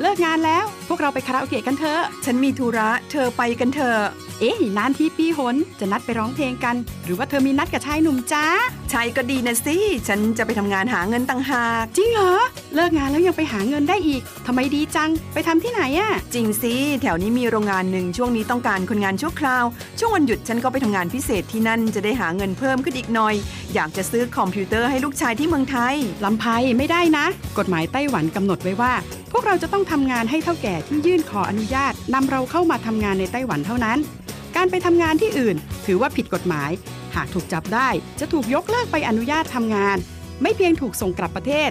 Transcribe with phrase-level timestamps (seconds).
[0.00, 4.00] เลิกงานแล้ว พวกเราไปคาราโอเกะกันเถอะฉันมีธุระ เธอไปกันเถอะ
[4.40, 8.44] เอ๊ะนานทีปีหนจะนัดไปร้องเพลงกัน หรือว่าเธอมีนัดกับชายหนุ่มจ้า
[8.90, 9.76] ใช่ก็ดีนะสิ
[10.08, 12.32] ฉันจะไปทำงานหาเงินต่างหาก จริงเหรอ
[12.74, 19.64] เลิกงานแล้วยังไปหาเงินได้อีกทำไมดีจัง ไปทำที่ไหนอะจริงสิ แถวนี้มีโรงงานหนึ่งช่วงนี้ต้องการคนงานชั่วคราว
[19.98, 23.34] ช่วงวันหยุดฉันก็ไปทำงานพิเศษที่นั่นจะได้หาเงินเพิ่มขึ้นอีกหน่อย
[23.74, 25.94] อยากจะซื้อคอมพิวเตอร์ให้ลูกชายที่เมืองไทย
[26.24, 26.44] ลำไพ
[26.78, 27.26] ไม่ได้นะ
[27.58, 28.92] กฎหมายไต้หวันกำหนดไว้ว่า
[29.32, 33.98] พวกเราจะต้องทำงานให้เท่าแก่ที่ยื่นขออนุญาตนำเราเข้ามาทำงานในไต้หวันเท่านั้น
[34.56, 36.70] การไปทำงานที่อื่น ถือว่าผิดกฎหมาย
[37.14, 37.88] หากถูกจับได้
[38.20, 39.96] จะถูกยกเลิกไปอนุญาตทำงาน
[40.42, 41.70] ไม่เพียงถูกส่งกลับประเทศ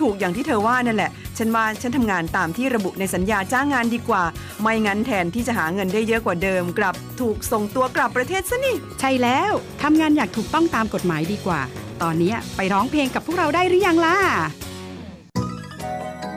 [0.00, 4.22] ถูกอย่างที่เธอว่านั่นแหละ ฉันว่าฉันทำงานตามที่ระบุในสัญญาจ้างงานดีกว่า
[4.60, 11.60] ไม่งั้นแทนที่จะหาเงินได้เยอะกว่าเดิม กลับถูกส่งตัวกลับประเทศซะนี่ ใช่แล้วทำงานอย่างถูกต้องตามกฎหมายดีกว่า
[12.02, 14.16] ตอนนี้ไปร้องเพลงกับพวกเราได้หรือยังล่ะ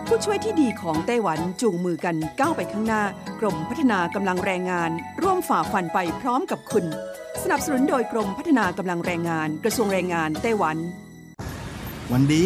[0.07, 3.03] ผู้ช่วยที่ดีของไต้หวันจูงมือกันก้าวไปข้างหน้า
[3.39, 4.91] กรมพัฒนากำลังแรงงาน
[5.21, 6.85] ร่วมฝ่าฟันไปพร้อมกับคุณ
[7.43, 10.77] สนับสนุนโดยกรมพัฒนากำลังแรงงาน กระทรวงแรงงานไต้หวัน
[12.11, 12.45] วันดี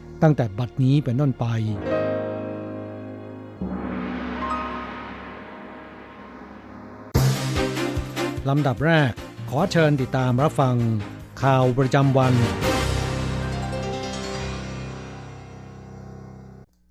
[0.23, 1.45] ตั้งแต่บัดนี้เป็นต้นไป
[8.49, 9.11] ลำดับแรก
[9.49, 10.75] ขอเชิญติดตามรับฟัง
[11.43, 12.33] ข่าวประจำวัน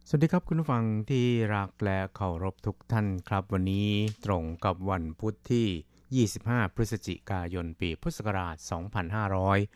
[0.09, 3.89] สวัสดีครับคุณผู้ฟังที่รักและเคารพทุกท่านครับวันนี้
[4.25, 8.57] ตรงกับวันพุทธที่ 25 พฤศจิกายน ปีพุทธศักราช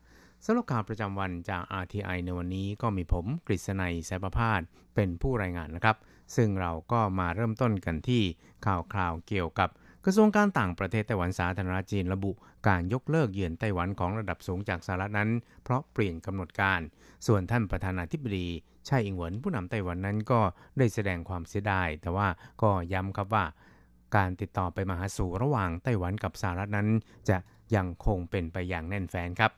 [0.44, 4.60] สำหรับข่าวประจำวันจาก RTI ในวันนี้ก็มีผมกฤษณัยสายประพาส
[4.94, 5.96] เป็นผู้รายงานนะครับ
[6.36, 8.22] ซึ่งเราก็มาเริ่มต้นกันที่
[8.66, 9.68] ข่าวคราวเกี่ยวกับ
[10.04, 12.32] กระทรวงการต่างประเทศไต้หวันสาธารณรัฐจีนระบุ
[12.68, 15.30] การยกเลิกเยือนไต้หวันของระดับสูงจากสหรัฐนั้น
[15.64, 16.80] เพราะเปลี่ยนกำหนดการ
[17.26, 18.48] ส่วนท่านประธานาธิบดี
[18.86, 20.40] ไช่อิงเหวินผู้นำไต้หวันนั้นก็
[20.78, 22.28] ได้แสดงความเสียดายแต่ว่า
[22.62, 23.44] ก็ย้ำครับว่า
[24.16, 26.88] การติดต่อไปมาหาสู่ระหว่างไต้หวันกับสหรัฐนั้น
[27.28, 27.36] จะ
[27.74, 29.52] ยังคงเป็นไปอย่างแน่นแฟ้นครับ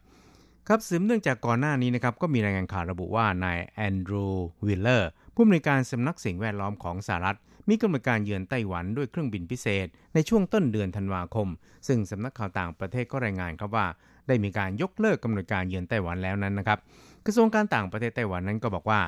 [0.68, 4.26] ครับสืบเนื่องจากก่อนหน้านี้นะครับก็มีรายงานข่าวระบุว่านายแอนดรู
[4.66, 7.38] ว์ วีลเลอร์ผู้อำนวยการสำนักสิ่งแวดล้อมของสหรัฐ
[7.68, 11.48] มีกำหนดการเยือนไต้หวันด้วยเครื่องบินพิเศษ ในช่วงต้นเดือนธันวาคม
[11.86, 13.86] ซึ่งสำนักข่าวต่างประเทศก็รายงานครับว่า
[14.28, 16.78] ได้มีการยกเลิกกำหนดการเยือนไต้หวันแล้วนั้นนะครับ
[17.26, 19.00] กระทรวงการต่างประเทศไต้หวันนั้นก็บอกว่า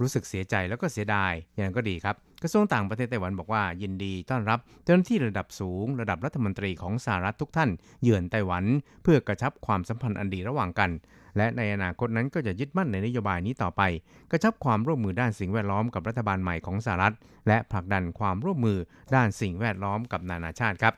[0.00, 7.70] รู้สึกเสียใจแล้วก็เสียดายอย่างนั้นก็ดีครับกระทรวงต่างประเทศไต้หวันบอกว่ายินดีต้อนรับเจ้าหน้าที่ระดับสูง ระดับรัฐมนตรีของสหรัฐทุกท่าน
[8.02, 8.64] เยือนไต้หวัน
[9.02, 10.90] เพื่อกระชับความสัมพันธ์อันดีระหว่างกัน
[11.36, 13.82] และในอนาคตนั้นก็จะยึดมั่นในนโยบายนี้ต่อไป
[14.30, 17.14] กระชับความร่วมมือด้านสิ่งแวดล้อมกับรัฐบาลใหม่ของสหรัฐ
[17.48, 18.78] และผลักดันความร่วมมือ
[19.14, 20.94] ด้านสิ่งแวดล้อมกับนานาชาติครับ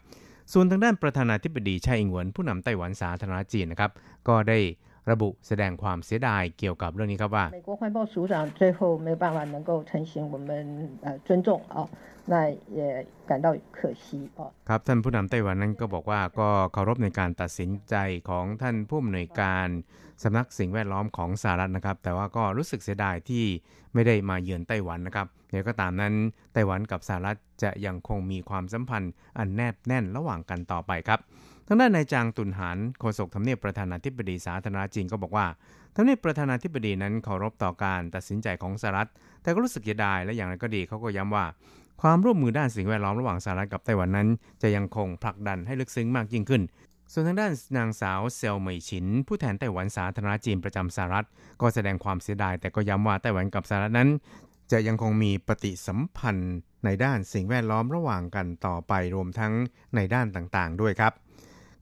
[0.53, 3.93] ส่วนทางด้านประธานาธิบดีไช่อิงเหวินผู้นำไต้หวันสาธารณจีนนะครับ
[4.29, 4.59] ก็ได้
[5.12, 10.50] ระบุแสดงความเสียดายเกี่ยวกับเรื่องนี้ครับว่า美国环保署长最后没有办法能够成行我们
[11.06, 11.78] 呃尊重啊，
[12.32, 12.34] 那
[12.78, 12.82] 也
[13.30, 14.06] 感到可惜
[14.38, 14.40] 啊。
[14.70, 17.96] ครับท่านผู้นำไต้หวันนั้นก็บอกว่าก็เคารพในการตัดสินใจ
[18.30, 19.68] ของท่านผู้อำนวยการ
[20.24, 23.46] สำนักสิ่งแวดล้อมของสหรัฐนะครับ แต่ว่าก็รู้สึกเสียดายที่
[23.94, 26.14] ไม่ได้มาเยือนไต้หวันนะครับอย่างก็ตามนั้น
[26.54, 31.20] ไต้หวันกับสหรัฐจะยังคงมีความสัมพันธ์อันแนบแน่นระหว่างกันต่อไปครับ
[31.69, 35.47] ทางด้านนายจางตุนหานโฆษกทำเนียบประธานาธิบดีสาธารณจีนก็บอกว่า
[35.97, 39.09] ทำเนียบประธานาธิบดีนั้นเคารพต่อการตัดสินใจของสหรัฐ
[39.43, 41.45] แต่ก็รู้สึกเสียดายและอย่างไรก็ดีเขาก็ย้ำว่า
[42.03, 44.29] ความร่วมมือด้านสิ่งแวดล้อมระหว่างสหรัฐกับไต้หวันนั้น
[44.63, 46.63] จะยังคงผลักดันให้ลึกซึ้งมากยิ่งขึ้น
[47.13, 51.27] ส่วนทางด้านนางสาวเซลเหมยฉิน ผู้แทนไต้หวันสาธารณจีนประจำสหรัฐ
[51.61, 54.09] ก็แสดงความเสียดาย แต่ก็ย้ำว่าไต้หวันกับสหรัฐนั้น
[54.73, 56.55] จะยังคงมีปฏิสัมพันธ์
[56.85, 59.53] ในด้านสิ่งแวดล้อมระหว่างกันต่อไปรวมทั้ง
[59.97, 61.13] ในด้านต่างๆ ด้วยครับ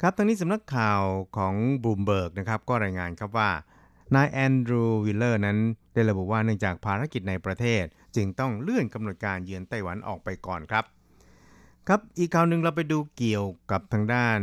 [0.01, 1.03] ครับทางนี้สำนักข่าว
[1.37, 3.51] ของบลูมเบิร์กนะครับก็รายงานครับว่า
[4.15, 5.59] นายแอนดรูว์วีลเลอร์นั้น
[5.95, 7.85] ได้ระบุว่าเนื่องจากภารกิจในประเทศ
[8.17, 10.85] จึงต้องเลื่อนกำหนดการเยือนไต้หวันออกไปก่อนครับ
[11.89, 14.39] ครับอีกข่าวหนึ่งเราไปดูเกี่ยวกับทางด้าน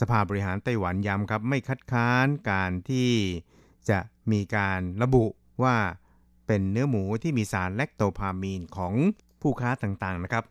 [0.00, 3.10] สภาบริหารไต้หวันย้ำครับ ไม่คัดค้านการที่
[3.90, 3.98] จะ
[4.32, 5.24] มีการระบุ
[5.62, 5.76] ว่า
[6.46, 8.94] เป็นเนื้อหมูที่มีสารแลคโตพามีนของ
[9.42, 10.44] ผู้ค้าต่างๆนะครับ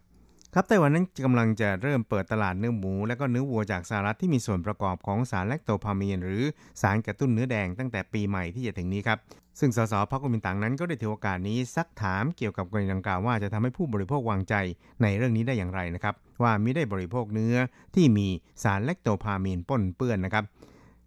[0.56, 6.44] ครับไต้หวันนั้นกำลังจะเริ่มเปิดตลาดเนื้อหมู และก็เนื้อวัวจากสหรัฐที่มีส่วนประกอบของสารแลคโตพามีนหรือ
[6.82, 9.18] สารกระตุ้นเนื้อแดงตั้งแต่ปีใหม่ที่จะถึงนี้ครับ
[9.60, 14.56] ซึ่งสสพรรคกุมินตังนั้นก็ได้ถือโอกาสนี้ซักถามเกี่ยวกับกรณีดังกล่าวว่าจะทำให้ผู้บริโภควางใจ
[15.02, 16.14] ในเรื่องนี้ได้อย่างไรนะครับ
[16.44, 17.56] ว่ามิได้บริโภคเนื้อ
[17.96, 18.28] ที่มี
[18.64, 20.46] สารแลคโตพามีนปนเปื้อนนะครับ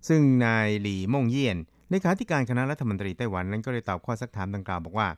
[0.09, 1.57] ซึ่งนายหลี่ม่งเยี่ยน
[1.91, 5.09] เลขาธิการคณะรัฐมนตรีไต้หวันนั้นก็ได้ตอบข้อซักถามดังกล่าวบอกว่า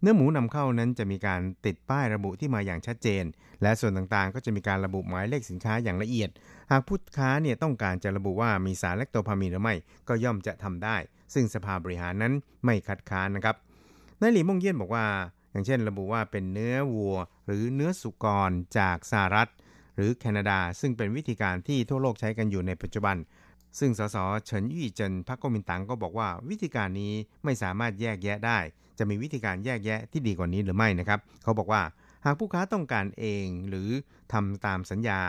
[0.00, 3.24] เนื้อหมูนำเข้านั้นจะมีการติดป้ายระบุที่มาอย่างชัดเจน
[3.62, 6.30] และส่วนต่างๆ ก็จะมีการระบุหมายเลขสินค้าอย่างละเอียด
[6.70, 9.74] หากผู้ค้าเนี่ยต้องการจะระบุว่ามีสารแลคโตพามีนหรือไม่
[10.08, 10.96] ก็ย่อมจะทำได้
[11.34, 12.32] ซึ่งสภาบริหารนั้น
[12.64, 13.56] ไม่คัดค้านนะครับ
[14.20, 15.04] นายหลี่มงเยี่ยนบอกว่า
[15.50, 17.16] อย่างเช่น ระบุว่าเป็นเนื้อวัว
[17.46, 19.50] หรือเนื้อสุกรจากสหรัฐ
[19.96, 23.16] หรือแคนาดา ซึ่งเป็นวิธีการที่ทั่วโลกใช้กันอยู่ในปัจจุบัน
[23.78, 27.12] ซึ่งสสเฉินยี่เจินพรรคก๊กมินตั๋งก็บอกว่าวิธีการนี้
[27.44, 28.58] ไม่สามารถแยกแยะได้
[28.98, 31.82] จะมีวิธีการแยกแยะที่ดีกว่านี้หรือไม่นะครับ เขาบอกว่า
[32.24, 33.88] หากผู้ค้าต้องการเองหรือ
[34.32, 35.20] ทำตามสัญญา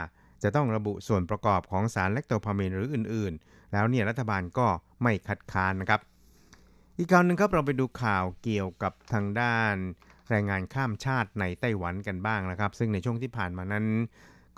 [0.44, 4.68] จะต้องระบุส่วนประกอบของสารแลคโตพามีนหรืออื่นๆ แล้วเนี่ยรัฐบาลก็
[5.04, 6.00] ไม่คัดค้านนะครับ
[6.98, 9.76] อีกข่าวหนึ่งครับเราไปดูข่าวเกี่ยวกับทางด้าน
[10.30, 13.86] แรงงานข้ามชาติในไต้หวันกันบ้างนะครับ ซึ่งในช่วงที่ผ่านมานั้น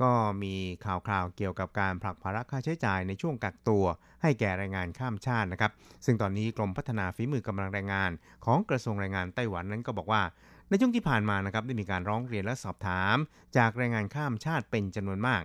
[0.01, 0.11] ก็
[0.43, 0.55] มี
[0.85, 3.85] ข่าวคราวเกี่ยวกับการผลักภาระค่าใช้จ่ายในช่วงกักตัว
[4.21, 5.71] ให้แก่แรงงานข้ามชาตินะครับ
[6.05, 8.11] ซึ่งตอนนี้กรมพัฒนาฝีมือกำลังแรงงาน
[8.45, 10.23] ของกระทรวงแรงงานไต้หวันนั้นก็บอกว่า
[10.69, 13.15] ในช่วงที่ผ่านมานะครับได้มีการร้องเรียนและสอบถาม
[13.57, 15.43] จากแรงงานข้ามชาติเป็นจำนวนมาก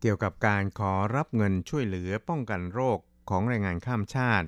[0.00, 2.98] เกี่ยวกับการขอรับเงินช่วยเหลือป้องกันโรค
[3.30, 4.46] ของแรงงานข้ามชาติ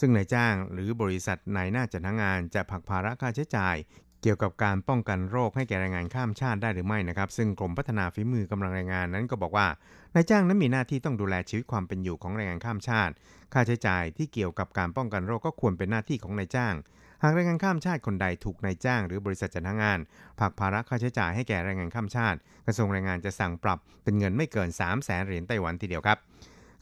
[0.00, 3.76] ซึ่งนายจ้างหรือบริษัทนายหน้าจัดหางานจะผลักภาระค่าใช้จ่าย
[4.26, 9.66] เกี่ยวกับการป้องกันโรคให้แก่แรงงานข้ามชาติได้หรือไม่นะครับ ซึ่งกรมพัฒนาฝีมือกำลังแรงงานนั้นก็บอกว่า
[10.14, 13.12] นายจ้างนั้นมีหน้าที่ต้องดูแลชีวิตความเป็นอยู่ของแรงงานข้ามชาติ
[13.52, 16.74] ค่าใช้จ่ายที่เกี่ยวกับการป้องกันโรคก็ควรเป็นหน้าที่ของนายจ้าง
[17.22, 19.98] หากแรงงานข้ามชาติคนใดถูกนายจ้าง หรือบริษัทจัดหางาน
[20.40, 26.18] ผักภาระค่าใช้จ่ายให้แก่แรงงานข้ามชาติ กระทรวงแรงงานจะสั่งปรับเป็นเงินไม่เกิน 3 0 0แสนเหรียญไต้หวันทีเดียวครับ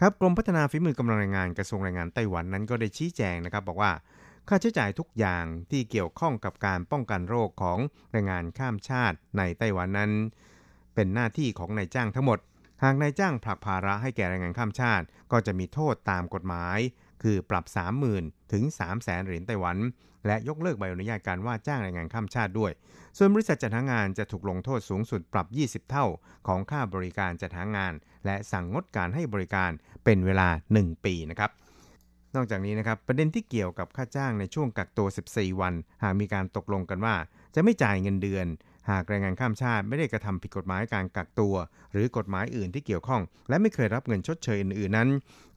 [0.00, 3.90] ครับกรมพัฒนาฝีมือกำลังแรงงานกระทรวงแรงงานไต้หวันนั้นก็ได้ชี้แจงนะครับ บอกว่า
[4.48, 7.78] ค่าใช้จ่ายทุกอย่างที่เกี่ยวข้องกับการป้องกันโรคของ
[8.12, 10.12] แรงงานข้ามชาติในไต้หวันนั้น
[10.94, 12.38] เป็นหน้าที่ของนายจ้างทั้งหมด
[12.82, 16.78] หากนายจ้างผลักภาระให้แก่แรงงานข้ามชาติ ก็จะมีโทษตามกฎหมาย
[17.22, 17.64] คือปรับ
[18.08, 19.76] 30,000 ถึง 3 0 0แสนเหรียญไต้หวัน
[20.26, 22.72] และยกเลิกใบอนุญาตการว่าจ้างแรงงานข้ามชาติด้วย
[23.16, 26.06] ส่วนบริษัทจัดหางานจะถูกลงโทษสูงสุดปรับ 20 เท่า
[26.46, 27.92] ของค่าบริการจัดหางาน
[28.26, 29.70] และสั่งงดการให้บริการ
[30.04, 31.50] เป็นเวลา 1 ปีนะครับ
[32.36, 37.14] นอกจากนี้นะครับประเด็นที่เกี่ยวกับค่าจ้างในช่วงกักตัว 14 วัน หากมีการตกลงกันว่า
[37.54, 38.46] จะไม่จ่ายเงินเดือน
[38.90, 41.54] หากแรงงานข้ามชาติไม่ได้กระทำผิดกฎหมายการกักตัว
[41.92, 45.08] หรือกฎหมายอื่นที่เกี่ยวข้อง และไม่เคยรับเงินชดเชยอื่นๆนั้น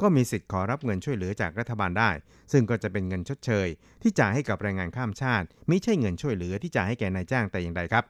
[0.02, 2.10] ก็มีสิทธิ์ขอรับเงินช่วยเหลือจากรัฐบาลได้
[2.52, 3.68] ซึ่งก็จะเป็นเงินชดเชย
[4.02, 8.04] ที่จ่ายให้กับแรงงานข้ามชาติไม่ใช่เงินช่วยเหลือที่จ่ายให้แก่นายจ้างแต่อย่างใดครับ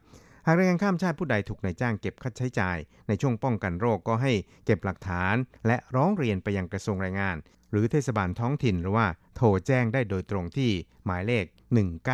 [0.47, 4.31] หากแรงงานข้ามชาติผู้ใดถูกนายจ้างเก็บค่าใช้จ่าย ในช่วงป้องกันโรคก็ให้
[4.65, 5.35] เก็บหลักฐาน
[5.67, 7.37] และร้องเรียนไปยังกระทรวงแรงงาน
[7.71, 10.71] หรือเทศบาลท้องถิ่นหรือว่าโทรแจ้งได้โดยตรงที่
[11.05, 11.45] หมายเลข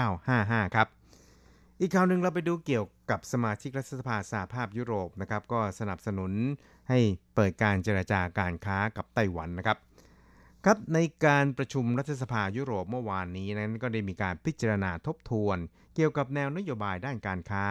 [0.04, 0.88] 1955 ครับ
[1.80, 6.32] อีกข่าวหนึ่งเราไปดูเกี่ยวกับสมาชิกรัฐสภาสหภาพยุโรปนะครับก็สนับสนุน
[6.90, 7.00] ให้
[7.36, 9.78] เปิดการเจรจาการค้ากับไต้หวันนะครับ
[10.66, 15.58] ครับในการประชุมรัฐสภายุโรปเมื่อวานนี้นั้นก็ได้มีการพิจารณาทบทวน
[15.96, 17.66] เกี่ยวกับแนวนโยบายด้านการค้า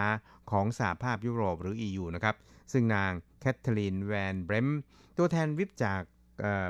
[0.51, 2.37] ของสหภาพยุโรปหรือ EU นะครับ
[2.73, 4.69] ซึ่งนางแคทเธอรีนแวนเบรม
[5.17, 6.01] ตัวแทนวิปจาก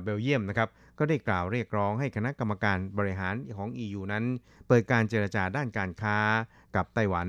[0.03, 0.69] เบลเยียมนะครับ
[1.01, 4.25] ก็ได้กล่าวเรียกร้องให้คณะกรรมการบริหารของ EU นั้น
[4.69, 6.19] เปิดการเจรจาด้านการค้า
[6.77, 7.29] กับไต้หวัน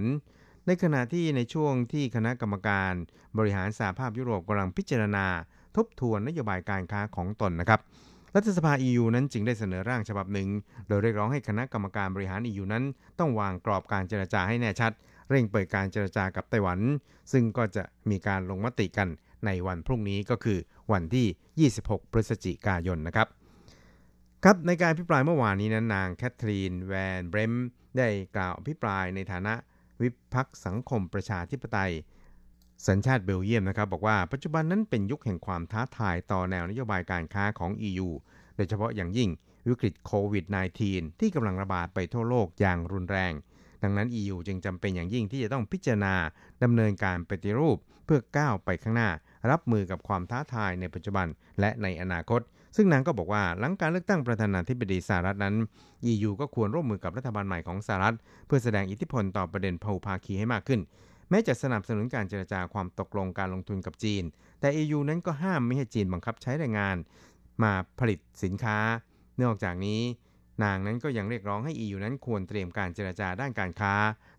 [0.68, 2.94] ในขณะที่ในช่วงที่คณะกรรมการ
[3.38, 5.25] บริหารสหภาพยุโรปกำลังพิจารณา
[5.75, 7.80] ทบทวนนโยบายการค้าของตนนะครับ
[8.36, 10.50] รัฐสภา EU นั้นจึงได้เสนอร่างฉบับหนึ่ง
[10.88, 12.84] โดยเรียกร้องให้คณะกรรมการบริหาร EU นั้น
[13.20, 14.92] ต้องวางกรอบการเจรจาให้แน่ชัด
[15.30, 16.80] เร่งเปิดการเจรจากับไต้หวัน
[17.32, 19.10] ซึ่งก็จะมีการลงมติกัน
[19.46, 20.60] ในวันพรุ่งนี้ก็คือ
[20.92, 23.30] วันที่ 26 พฤศจิกายนนะครับ
[24.45, 27.53] ครับในการพิปรายเมื่อวานนี้นั้นนางแคทรีนแวนเบรม
[27.98, 29.53] ได้กล่าวอภิปรายในฐานะ
[30.01, 31.93] วิพักสังคมประชาธิปไตย
[32.88, 38.10] สัญชาติเบลเยียมนะครับ บอกว่าปัจจุบันนั้นเป็นยุคแห่งความท้าทายต่อแนวนโยบายการค้าของ EU
[38.55, 39.29] โดยเฉพาะอย่างยิ่ง
[39.67, 40.45] วิกฤตโควิด
[40.83, 43.33] -19 ที่กำลังระบาดไปทั่วโลกอย่างรุนแรง
[43.83, 46.15] ดังนั้น EU จึงจำเป็นอย่างยิ่งที่จะต้องพิจารณา
[46.63, 49.10] ดำเนินการปฏิรูปเพื่อก้าวไปข้างหน้า
[49.51, 51.27] รับมือกับความท้าทายในปัจจุบัน
[51.60, 52.41] และในอนาคต
[52.75, 55.56] ซึ่งนางก็บอกว่าหลังการเลือกตั้งประธานาธิบดีสหรัฐนั้น
[56.12, 60.82] EU ก็ควรร่วมมือกับรัฐบาลใหม่ของสหรัฐ เพื่อแสดงอิทธิพลต่อประเด็นพหุภาคีให้มากขึ้น
[61.30, 64.24] แม้จะสนับสนุนการเจรจาความตกลงการลงทุนกับจีน
[64.60, 66.98] แต่ EU นั้นก็ห้ามไม่ให้จีนบังคับใช้แรงงาน
[67.63, 68.78] มาผลิตสินค้า
[69.42, 70.01] นอกจากนี้
[70.63, 73.94] นางนั้นก็ยังเรียกร้องให้ EU นั้นควรเตรียมการเจรจาด้านการค้า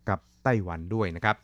[0.08, 1.36] กับไต้หวันด้วยนะครับ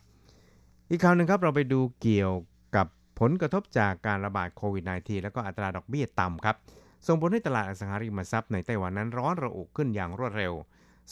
[0.89, 2.33] อีกข่าวหนึ่งครับเราไปดูเกี่ยว
[2.75, 2.87] กับ
[3.19, 6.55] ผลกระทบจากการระบาดโควิด -19 แล้วก็อัตราดอกเบี้ยต่ำครับ
[7.07, 10.53] ส่งผลให้ตลาดอสังหาริมทรัพย์ในไต้หวันนั้นร้อนระอุขึ้นอย่างรวดเร็ว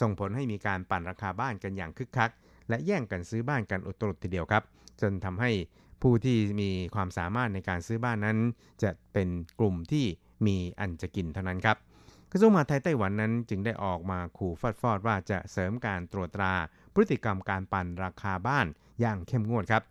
[0.01, 2.31] ส่งผลให้มีการปั่นราคาบ้านกันอย่างคึกคัก
[2.69, 4.63] และแย่งกันซื้อบ้านกันอุตรุดทีเดียวครับ
[5.01, 5.51] จนทำให้
[6.01, 8.37] ผู้ที่มีความสามารถในการซื้อบ้านนั้น
[8.83, 9.29] จะเป็น
[9.59, 10.05] กลุ่มที่
[10.47, 11.77] มีอันจะกินเท่านั้นครับ
[12.31, 16.53] กระทรวงมหาดไทยไต้หวันนั้นจึงได้ออกมาขู่ฟาดฟอดว่าจะเสริมการตรวจตรา
[16.93, 18.67] พฤติกรรมการปั่นราคาบ้าน
[19.01, 19.83] อย่างเข้มงวดครับ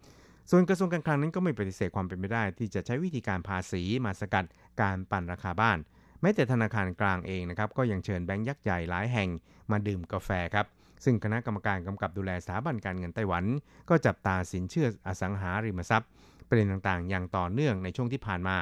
[0.51, 4.45] ส่วนกระทรวงการคลังนั้นก็ไม่ปฏิเสธความเป็นไปได้ ที่จะใช้วิธีการภาษีมาสกัด
[4.81, 5.79] การปั่นราคาบ้าน
[6.21, 9.29] แม้แต่ธนาคารกลางเองนะครับก็ยังเชิญแบงก์ยักษ์ใหญ่หลายแห่ง
[9.71, 10.67] มาดื่มกาแฟครับ
[11.05, 13.45] ซึ่งคณะกรรมการกำกับดูแลสถาบันการเงินไต้หวัน
[13.89, 16.11] ก็จับตาสินเชื่ออสังหาริมทรัพย์
[16.49, 18.57] ประเด็นต่างๆ อย่างต่อเนื่องในช่วงที่ผ่านมา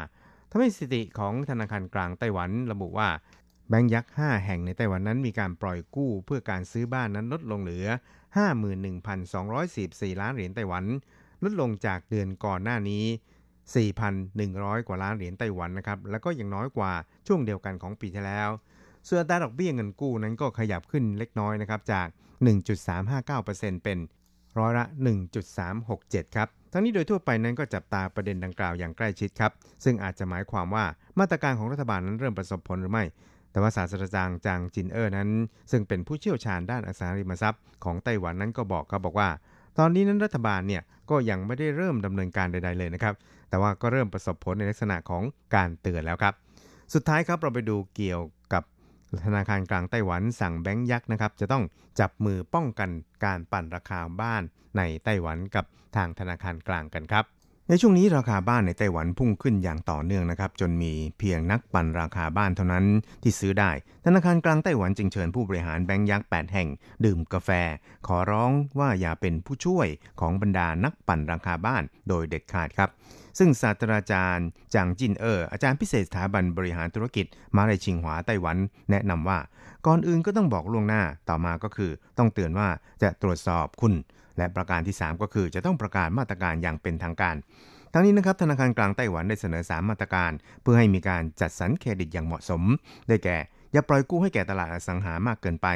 [0.50, 3.08] ทำให้สถิติของธนาคารกลางไต้หวันระบุว่า
[3.68, 7.86] แบงก์ยักษ์ 5 แห่งในไต้หวันนั้นมีการปล่อยกู้เพื่อการซื้อบ้านนั้นลดลงเหลือ
[9.44, 10.84] 51,244 ล้านเหรียญไต้หวัน
[11.44, 13.04] ลดลงจากเดือนก่อนหน้านี้
[13.72, 16.92] 4,100 กว่าล้านเหรียญไต้หวันนะครับ แล้วก็ยังน้อยกว่า
[17.26, 18.50] ช่วงเดียวกันของปีที่แล้ว
[19.08, 22.06] ส่วนอัตราดอกเบี้ยเงินกู้นั้นก็ขยับขึ้นเล็กน้อยนะครับจาก
[22.96, 23.98] 1.359%เป็น
[24.58, 24.84] ร้อยละ
[25.60, 29.52] 1.367 ครับ ทั้งนี้โดยทั่วไปนั้นก็จับตาประเด็นดังกล่าวอย่างใกล้ชิดครับ
[29.84, 30.84] ซึ่งอาจจะหมายความว่า
[31.18, 33.04] มาตรการของรัฐบาลนั้นเริ่มประสบผลหรือไม่
[33.50, 35.28] แต่ว่าศาสตราจารย์จางจินเออร์นั้น
[35.70, 39.28] ซึ่งเป็นผู้เชี่ยวชาญด้านอสังหาริมทรัพย์ของไต้หวันนั้นก็บอกครับบอกว่า
[39.78, 43.14] ตอนนี้นั้นรัฐบาลเนี่ยก็ยังไม่ได้เริ่มดำเนินการใด ๆเลยนะครับ
[43.54, 45.22] แต่ว่าก็เริ่มประสบผลในลักษณะของ
[45.54, 46.34] การเตือนแล้วครับ
[46.94, 48.62] สุดท้ายครับเราไปดูเกี่ยวกับ
[49.26, 51.64] ธนาคารกลางไต้หวันสั่งแบงก์ยักษ์นะครับ จะต้อง
[52.00, 52.90] จับมือป้องกัน
[53.24, 54.42] การปั่นราคาบ้าน
[54.76, 55.64] ในไต้หวันกับ
[55.96, 57.24] ทางธนาคารกลางกันครับ
[57.68, 62.84] ในช่วงนี้ราคาบ้านในไต้หวันพุ่งขึ้นอย่างต่อเนื่องนะครับ จนมีเพียงนักปั่นราคาบ้านเท่านั้น
[63.22, 63.70] ที่ซื้อได้
[64.04, 66.68] ธนาคารกลางไต้หวันจึงเชิญผู้บริหารแบงก์ยักษ์ 8 แห่ง
[67.04, 67.50] ดื่มกาแฟ
[68.06, 69.88] ขอร้องว่าอย่าเป็นผู้ช่วย
[70.20, 72.90] ของบรรดานักปั่นราคาบ้านโดยเด็ดขาดครับ
[73.38, 77.26] ซึ่งศาสตราจารย์จางจินเออร์อาจารย์พิเศษสถาบันบริหารธุรกิจ
[77.56, 78.56] มาเลชิงหวาไต้หวัน
[78.90, 79.38] แนะนำว่า
[79.86, 82.68] ก่อนอื่นก็ต้องบอกล่วงหน้าต่อมาก็คือ ต้องเตือนว่า
[83.02, 83.94] จะตรวจสอบคุณ
[84.38, 87.36] และประการที่ 3 ก็คือจะต้องประกาศมาตรการอย่างเป็นทางการ
[87.92, 92.62] ทั้งนี้นะครับธนาคารกลางไต้หวันได้เสนอ 3 มาตรการ เพื่อให้มีการจัดสรรเครดิตอย่างเหมาะสม
[93.08, 93.38] ได้แก่
[93.72, 95.68] อย่าปล่อยกู้ให้แก่ตลาดอสังหามากเกินไป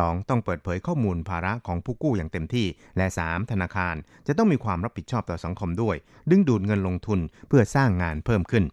[0.00, 0.28] 2.
[0.28, 3.50] ต้องเปิดเผยข้อมูลภาระของผู้กู้อย่างเต็มที่ และ 3.
[3.50, 3.94] ธนาคาร
[4.26, 5.96] จะต้องมีความรับผิดชอบต่อสังคมด้วย
[6.30, 8.64] ดึงดูดเงินลงทุนเพื่อสร้างงานเพิ่มขึ้น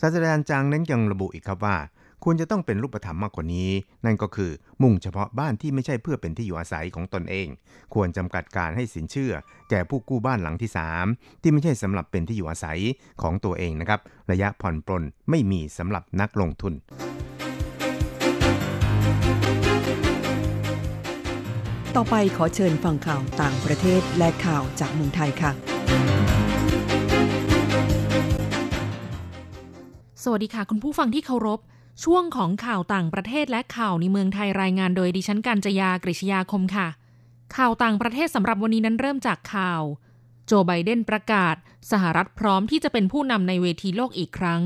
[0.00, 1.78] ศาสตราจารย์จางนั้นยังระบุอีกครับว่า
[2.26, 3.70] ควรจะต้องเป็นรูปธรรมมากกว่านี้
[4.04, 4.50] นั่นก็คือ
[4.82, 7.48] มุ่งเฉพาะบ้านที่ไม่ใช่เพื่อเป็นที่อยู่อาศัยของตนเอง
[7.94, 9.32] ควรจำกัดการให้สินเชื่อ
[9.70, 10.70] แก่ผู้กู้บ้านหลังที่
[11.06, 12.78] 3 ที่ไม่ใช่สำหรับเป็นที่อยู่อาศัย
[13.22, 14.00] ของตัวเองนะครับ
[14.30, 16.74] ระยะผ่อนปลนไม่มีสำหรับนักลงทุน
[21.98, 25.52] ต่อไปขอเชิญฟังข่าวต่างประเทศและข่าวจากเมืองไทยค่ะ
[30.22, 31.60] สวัสดีค่ะ คุณผู้ฟังที่เคารพ
[32.04, 36.88] ช่วงของข่าวต่างประเทศและข่าวในเมืองไทยรายงานโดยดิฉันกัญจยากริชยาคมค่ะ
[37.56, 39.82] ข่าวต่างประเทศสำหรับวันนี้นั้นเริ่มจากข่าว
[40.46, 41.56] โจไบเดนประกาศ
[41.90, 44.60] สหรัฐพร้อมที่จะเป็นผู้นำในเวทีโลกอีกครั้ง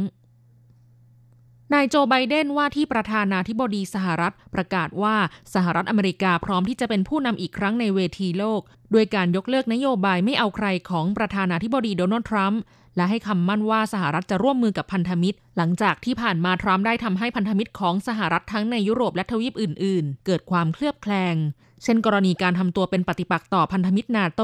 [1.75, 5.17] นายโจไบเดนว่าที่ประธานาธิบดีสหรัฐประกาศว่า
[5.55, 8.61] สหรัฐอเมริกาพร้อมที่จะเป็นผู้นำอีกครั้งในเวทีโลก
[8.95, 12.61] ด้วยการยกเลิกนโยบายไม่เอาใครของประธานาธิบดีโดนัลด์ทรัมป์
[12.97, 21.35] และให้คำมั่นว่าสหรัฐจะร่วมมือกับพันธมิตร หลังจากที่ผ่านมาทรัมป์ได้ทำให้พันธมิตรของสหรัฐทั้งในยุโรปและทวีปอื่น ๆ เกิดความเคลือบแคลง
[21.83, 24.43] เช่น กรณีการทำตัวเป็นปฏิปักษ์ต่อพันธมิตรนาโต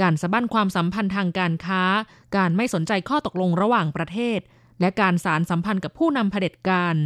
[0.00, 1.82] การสะบั้นความสัมพันธ์ทางการค้า
[2.36, 4.38] การไม่สนใจข้อตกลงระหว่างประเทศ
[4.80, 6.96] และการสารสัมพันธ์กับผู้นำเผด็จการ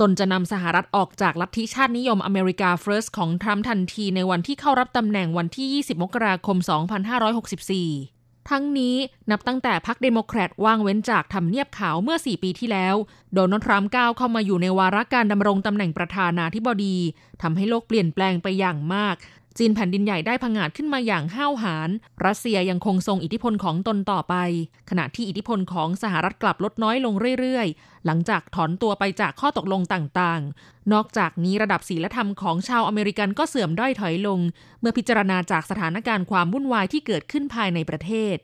[0.00, 6.56] ตนจะนำสหรัฐออกจากลัทธิชาตินิยม America First ของทรัมป์ทันทีในวันที่เข้ารับตำแหน่งวันที่ 20 มกราคม
[7.52, 8.96] 2564 ทั้งนี้
[9.30, 12.94] นับตั้งแต่พรรคเดโมแครตว่างเว้นจากทำเนียบขาวเมื่อ 4 ปีที่แล้ว
[13.34, 16.96] โดนัลด์ทรัมป์ก้าวเข้ามาอยู่ในวาระการดำรงตำแหน่งประธานาธิบดี
[17.42, 19.16] ทำให้โลกเปลี่ยนแปลงไปอย่างมาก
[19.58, 21.90] จีนแผ่นดินใหญ่ได้พังอาจขึ้นมาอย่างห้าวหาญ
[22.24, 24.34] รัสเซียยังคงทรงอิทธิพลของตนต่อไป
[24.90, 34.40] ขณะที่อิทธิพลของสหรัฐกลับลดน้อยลงเรื่อยๆ หลังจากถอนตัวไปจากข้อตกลงต่างๆ นอกจากนี้ระดับศีลธรรมของชาวอเมริกันก็เสื่อมด้อยถอยลง
[34.80, 38.36] เมื่อพิจารณาจากสถานการณ์ความวุ่นวายที่เกิดขึ้นภายในประเทศ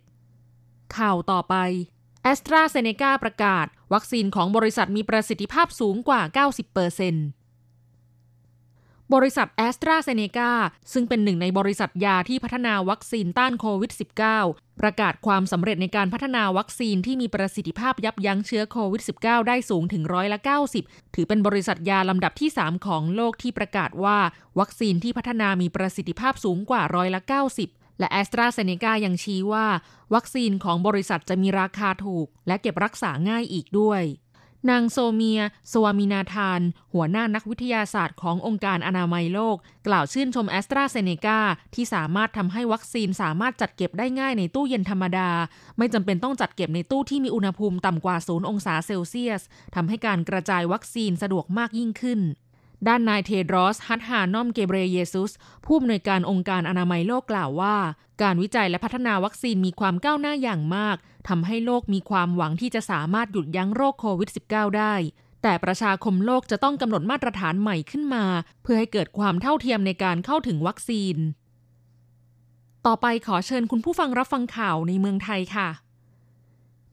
[0.97, 1.55] ข่าวต่อไป
[2.23, 7.27] แอสตราเซเนกาประกาศ วัคซีนของบริษัทมีประสิทธิภาพสูงกว่า 90%เปอร์เซ็นต์
[9.15, 10.51] บริษัทแอสตราเซเนกา
[10.93, 13.93] ซึ่งเป็นหนึ่งในบริษัทยาที่พัฒนาวัคซีนต้านโควิด
[14.37, 20.39] -19 ประกาศความสำเร็จในการพัฒนาวัคซีนที่มีประสิทธิภาพยับยั้งเชื้อโควิด -19 ได้สูงถึงร้อยละ
[20.77, 24.19] 90 ถือเป็นบริษัทยาลำดับที่ 3 ของโลกที่ประกาศว่า
[24.59, 27.21] วัคซีนที่พัฒนามีประสิทธิภาพสูงกว่าร้อยละ
[27.61, 29.67] 90และแอสตราเซเนกายังชี้ว่า
[30.15, 34.03] วัคซีนของบริษัทจะมีราคาถูก และเก็บรักษาง่ายอีกด้วย
[34.71, 35.41] นางโซเมีย
[35.73, 36.61] สวามินาธาน
[36.93, 41.39] หัวหน้านักวิทยาศาสตร์ขององค์การอนามัยโลก กล่าวชื่นชมแอสตราเซเนกา
[41.75, 45.31] ที่สามารถทำให้วัคซีนสามารถจัดเก็บได้ง่ายในตู้เย็นธรรมดา
[45.79, 49.43] ไม่จำเป็นต้องจัดเก็บในตู้ที่มีอุณหภูมิต่ำกว่าศูนย์องศาเซลเซียส
[49.75, 52.21] ทำให้การกระจายวัคซีนสะดวกมากยิ่งขึ้น
[52.89, 55.31] ด้านนายเทดรอส อัดฮานอมเกเบรเยซุส
[55.65, 57.77] ผู้อำนวยการองค์การอนามัยโลกกล่าวว่า
[58.23, 60.97] การวิจัยและพัฒนาวัคซีนมีความก้าวหน้าอย่างมาก
[61.29, 64.95] ทำให้โลกมีความหวังที่จะสามารถหยุดยั้งโรคโควิด -19 ได้
[65.43, 68.25] แต่ประชาคมโลกจะต้องกำหนดมาตรฐานใหม่ขึ้นมา
[68.63, 71.17] เพื่อให้เกิดความเท่าเทียมในการเข้าถึงวัคซีน
[72.87, 75.69] ต่อไปขอเชิญคุณผู้ฟังรับฟังข่าวในเมืองไทยค่ะ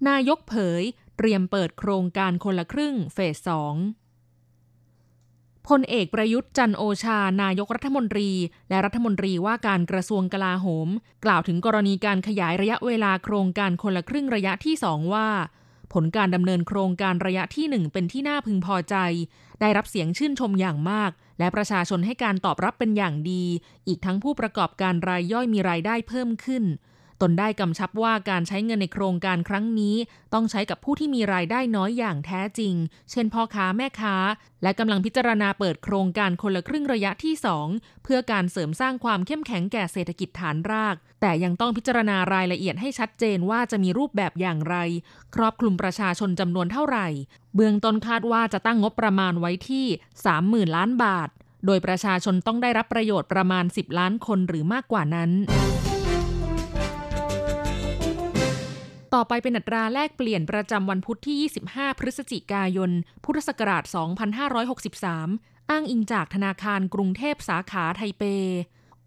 [0.08, 0.84] นายกเผย
[1.17, 3.76] เตรียมเปิดโครงการคนละครึ่งเฟสสอง
[5.67, 8.30] พลเอกประยุทธ์จันโอชา นายกรัฐมนตรี
[8.69, 10.88] และรัฐมนตรีว่าการกระทรวงกลาโหม
[11.25, 15.28] กล่าวถึงกรณีการขยายระยะเวลาโครงการคนละครึ่งระยะที่ 2 ว่า
[15.93, 18.95] ผลการดำเนินโครงการระยะที่ 1 เป็นที่น่าพึงพอใจ
[19.62, 23.43] ได้รับเสียงชื่นชมอย่างมาก และประชาชนให้การตอบรับเป็นอย่างดี
[23.88, 26.63] อีกทั้งผู้ประกอบการรายย่อยมีรายได้เพิ่มขึ้น
[27.21, 29.95] ตนได้กำชับว่าการใช้เงินในโครงการครั้งนี้
[30.34, 32.73] ต้องใช้กับผู้ที่มีรายได้น้อยอย่างแท้จริง
[33.12, 34.15] เช่นพ่อค้าแม่ค้า
[34.63, 37.34] และกำลังพิจารณาเปิดโครงการคนละครึ่งระยะที่
[37.69, 44.75] 2 เพื่อการเสริมสร้างความเข้มแข็งแก่เศรษฐกิจฐานราก แต่ยังต้องพิจารณารายละเอียดให้ชัดเจนว่าจะมีรูปแบบอย่างไร
[45.36, 47.08] ครอบคลุมประชาชนจำนวนเท่าไหร่
[47.56, 49.86] เบื้องต้นคาดว่าจะตั้งงบประมาณไว้ที่
[50.32, 51.30] 30,000 ล้านบาท
[51.65, 55.32] โดยประชาชนต้องได้รับประโยชน์ประมาณ 10 ล้านคนหรือมากกว่านั้น
[59.13, 62.91] ต่อไปเป็นอัตราแลกเปลี่ยนประจำวันพุธที่ 25 พฤศจิกายน
[63.24, 63.84] พุทธศักราช
[64.78, 68.24] 2563 อ้างอิงจากธนาคารกรุงเทพสาขาไทเป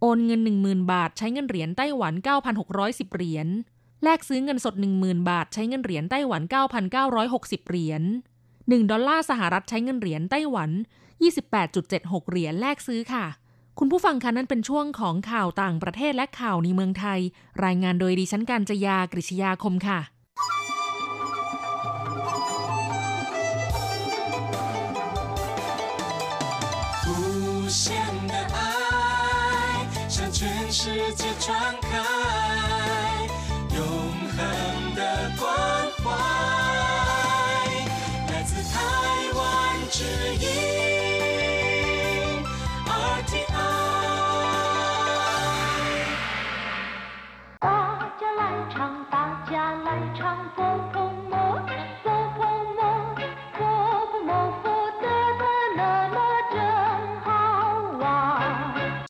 [0.01, 2.15] โอนเงิน 10,000 บาทใช้เงินเหรียญไต้หวัน
[2.65, 3.49] 9,610 เหรียญ
[4.05, 6.43] แลกซื้อเงินสด 10,000 บาทใช้เงินเหรียญไต้หวัน
[7.07, 8.03] 9,960 เหรียญ
[8.47, 10.71] 1 ดอลลาร์สหรัฐใช้เงินเหรียญไต้หวัน
[11.51, 13.27] 28.76 เหรียญแลกซื้อค่ะ
[13.81, 17.21] คุณผู้ฟังคะนั่นเป็นช่วงของข่าวต่างประเทศและข่าวในเมืองไทย
[17.64, 20.01] รายงานโดยดิฉันการจยากริชยาคมค่ะ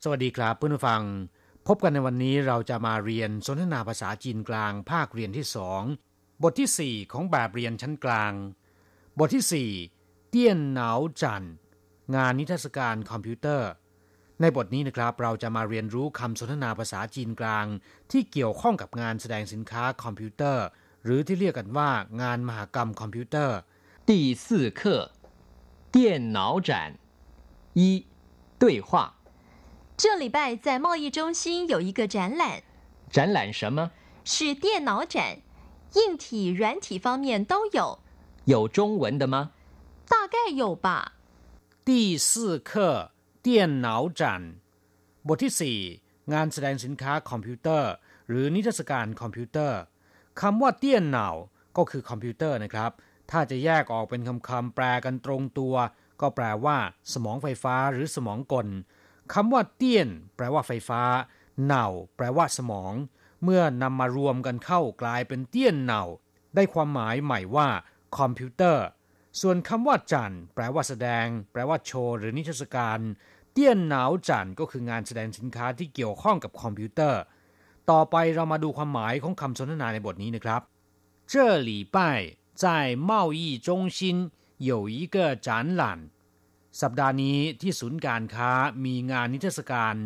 [0.03, 1.01] สวัสดีครับเพื่อนผู้ฟัง
[1.67, 5.81] พบกันในวันนี้เราจะมาเรียนสนทนาภาษาจีนกลางภาคเรียนที่สอง
[6.43, 8.33] บทที่สี่ของแบบเรียนชั้นกลาง
[9.19, 9.71] บทที่สี่
[10.29, 11.45] เตี้ยนหนาวจัน
[12.15, 13.69] งานนิทรรศการคอมพิวเตอร์
[14.41, 17.65] ในบทนี้นะครับเราจะมาเรียนรู้คำสนทนาภาษาจีนกลาง
[18.11, 20.65] ที่เกี่ยวข้องกับงานแสดงสินค้าคอมพิวเตอร์
[21.03, 21.89] หรือที่เรียกกันว่า
[22.21, 23.57] งานมหกรรมคอมพิวเตอร์
[24.09, 24.11] 第
[24.43, 24.45] 四
[24.79, 24.81] 课
[25.93, 25.95] 电
[26.37, 26.69] 脑展
[27.79, 27.81] 一
[28.61, 28.91] 对话
[29.97, 32.63] 这礼拜在贸易中心有一个展览，
[33.09, 33.91] 展览什么？
[34.25, 35.39] 是电脑展，
[35.93, 37.99] 硬体、软体方面都有，
[38.45, 39.51] 有中文的吗？
[40.07, 41.13] 大概有吧。
[41.85, 44.55] 第四课电脑展
[45.27, 45.79] บทที่สี่
[46.33, 47.91] งานแสดงสินค้าคอมพิวเตอร์
[48.27, 49.79] หรือนิทรรศการคอมพิวเตอร์
[50.41, 51.29] คำว่าเตี้ยนเหนา
[51.77, 52.91] ก็คือคอมพิวเตอร์นะครับ
[53.31, 55.75] ถ้าจะแยกออกเป็นคำคำแปลกันตรงตัว
[56.21, 56.77] ก็แปลว่า
[57.13, 58.67] สมองไฟฟ้าหรือสมองกล
[59.33, 61.01] คำว่าเตี้ยน แปลว่าไฟฟ้า
[61.63, 62.93] เหนาแปลว่าสมอง
[63.43, 66.03] เมื่อนำมารวมกันเข้ากลายเป็นเตี้ยนเหนา
[66.55, 67.67] ได้ความหมายใหม่ว่า
[68.17, 68.85] คอมพิวเตอร์
[69.41, 72.99] ส่วนคำว่าจันแปลว่าแสดง แปลว่าโชว์หรือนิทรรศการ
[73.53, 77.21] เตี้ยนหนาวจันก็คืองานแสดงสินค้าที่เกี่ยวข้องกับคอมพิวเตอร์
[77.91, 80.61] ต่อไปเรามาดูความหมายของคำสนทนาในบทนี้นะครับ
[81.31, 81.33] 这
[81.69, 81.97] 礼拜
[82.63, 82.65] 在
[83.09, 83.99] 贸易中心
[84.69, 85.15] 有一个
[85.47, 85.47] 展
[85.79, 85.81] 览
[86.82, 88.50] สัปดาห์นี้ที่ศูนย์การค้า
[88.84, 89.96] มีงานนิทรรศการ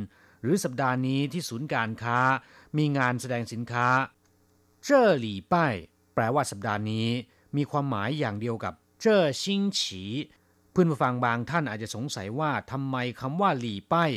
[0.43, 2.19] หรือสัปดาห์นี้ที่ศูนย์การค้า
[2.77, 3.89] มีงานแสดงสินค้า
[4.85, 5.75] เจ้อหลี่ป้าย
[6.15, 7.09] แปลว่าสัปดาห์นี้
[7.57, 10.03] มีความหมายอย่างเดียวกับเจ้อชิงฉี
[10.73, 14.11] เพื่อนผู้ฟังบางท่านอาจจะสงสัยว่าทำไมคำว่าหลี่ป้าย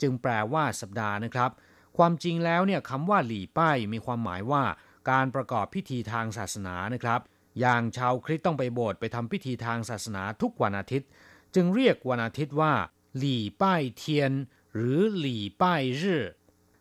[0.00, 1.50] จึงแปลว่าสัปดาห์นะครับ
[1.96, 4.62] ความจริงแล้วเนี่ยคำว่าหลี่ป้ายมีความหมายว่า
[5.10, 7.20] การประกอบพิธีทางศาสนานะครับ
[7.60, 11.08] อย่างชาวคริสต์ต้องไปโบสถ์ไปทำพิธีทางศาสนาทุกวันอาทิตย์
[11.54, 12.74] จึงเรียกวันอาทิตย์ว่า
[13.18, 14.32] หลี่ป้ายเทียน
[14.74, 16.22] หรือหลี่ป้ายรื่อ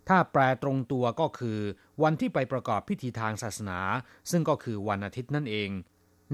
[0.08, 1.60] ถ้าแปลตรงตัวก็คือ
[2.04, 3.80] วันที่ไปประกอบพิธีทางศาสนา
[4.32, 5.70] ซึ่งก็คือวันอาทิตย์นั่นเอง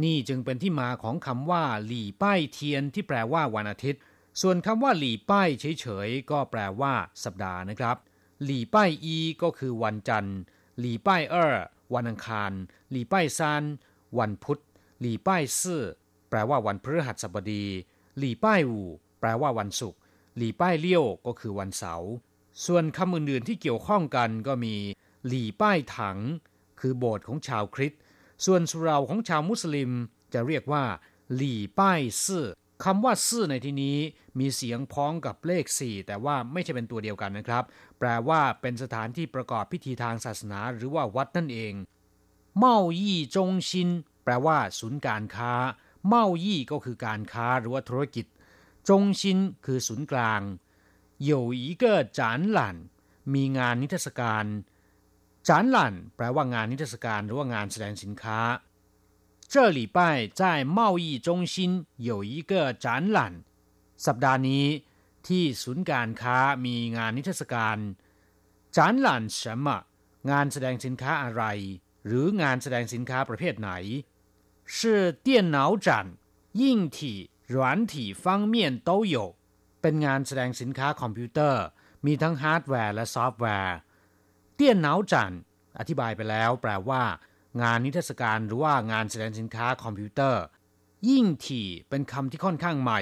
[0.04, 4.02] นี่จึงเป็นที่มาของคำว่า หลี่ป้ายเทียน ที่แปลว่าวันอาทิตย์
[4.42, 6.94] ส่วนคำว่าหลี่ป้ายเฉยๆก็แปลว่า
[7.24, 7.98] สัปดาห์นะครับ
[8.44, 10.38] หลี่ป้ายอีก็คือวันจันทร์
[10.80, 11.56] หลี่ป้ายเออ
[11.94, 12.52] วันอังคาร
[12.92, 13.64] หลี่ป้ายซาน
[14.20, 14.62] วันพุธ
[15.00, 15.84] หลี่ป้ายซื่อ
[16.30, 17.66] แปลว่าวันพฤหัสบดี
[18.18, 18.88] หลี่ป้ายอู่
[19.20, 20.00] แปลว่าวันศุกร์
[20.38, 22.12] หลี่ป้ายเลี้ยวก็คือวันเสาร์
[22.66, 24.76] ส่วนคำอื่นๆที่เกี่ยวข้องกันก็มี
[25.28, 26.18] หลี่ป้ายถัง
[26.80, 28.02] คือโบสถ์ของชาวคริสต์
[28.46, 29.92] ส่วนสุราของชาวมุสลิม
[30.34, 30.84] จะเรียกว่า
[31.36, 32.46] หลี่ป้ายซื่อ
[32.84, 33.98] คำว่าซื่อในที่นี้
[34.40, 37.64] มีเสียงพ้องกับเลขสี่แต่ว่าไม่ใช่เป็นตัวเดียวกันนะครับ
[38.00, 41.74] แปลว่าเป็นสถานที่ประกอบพิธีทางศาสนาหรือว่าวัดนั่นเอง
[42.58, 43.90] เมายี่จงชิน
[44.24, 45.54] แปลว่า ศูนย์การค้า
[46.07, 48.27] เมายี่ก็คือการค้าหรือว่าธุรกิจ
[48.89, 50.41] จงชินคือศูนย์กลาง
[51.31, 51.85] 有一个
[52.19, 52.21] 展
[52.57, 52.59] 览
[53.35, 54.47] มีงานนิทรรศการ
[55.49, 55.77] 展览
[56.17, 58.41] แปลว่างานนิทรรศการหรือว่างานแสดงสินค้า
[59.53, 59.99] 这礼拜
[60.41, 60.43] 在
[60.79, 62.53] 贸易中心有一个
[62.85, 63.19] 展览
[64.07, 64.67] สัปดาห์นี้
[65.27, 67.79] ที่ศูนย์การค้ามีงานนิทรรศการ
[68.77, 69.69] 展览什么
[70.31, 71.45] งานแสดงสินค้าอะไร
[72.07, 73.71] หรืองานแสดงสินค้าประเภทไหน
[74.77, 75.89] 是电脑展
[76.53, 79.37] 硬体软体方面都有
[79.83, 81.63] เป็นงานแสดงสินค้าคอมพิวเตอร์
[82.07, 83.77] มีทั้งฮาร์ดแวร์และซอฟต์แวร์
[84.55, 85.35] เตี้ยนเหนาจัน
[85.79, 87.03] อธิบายไปแล้ว แปลว่า
[87.63, 90.43] งานนิทรรศการหรือว่างานแสดงสินค้าคอมพิวเตอร์
[91.09, 93.01] ยิ่งถี่เป็นคำที่ค่อนข้างใหม่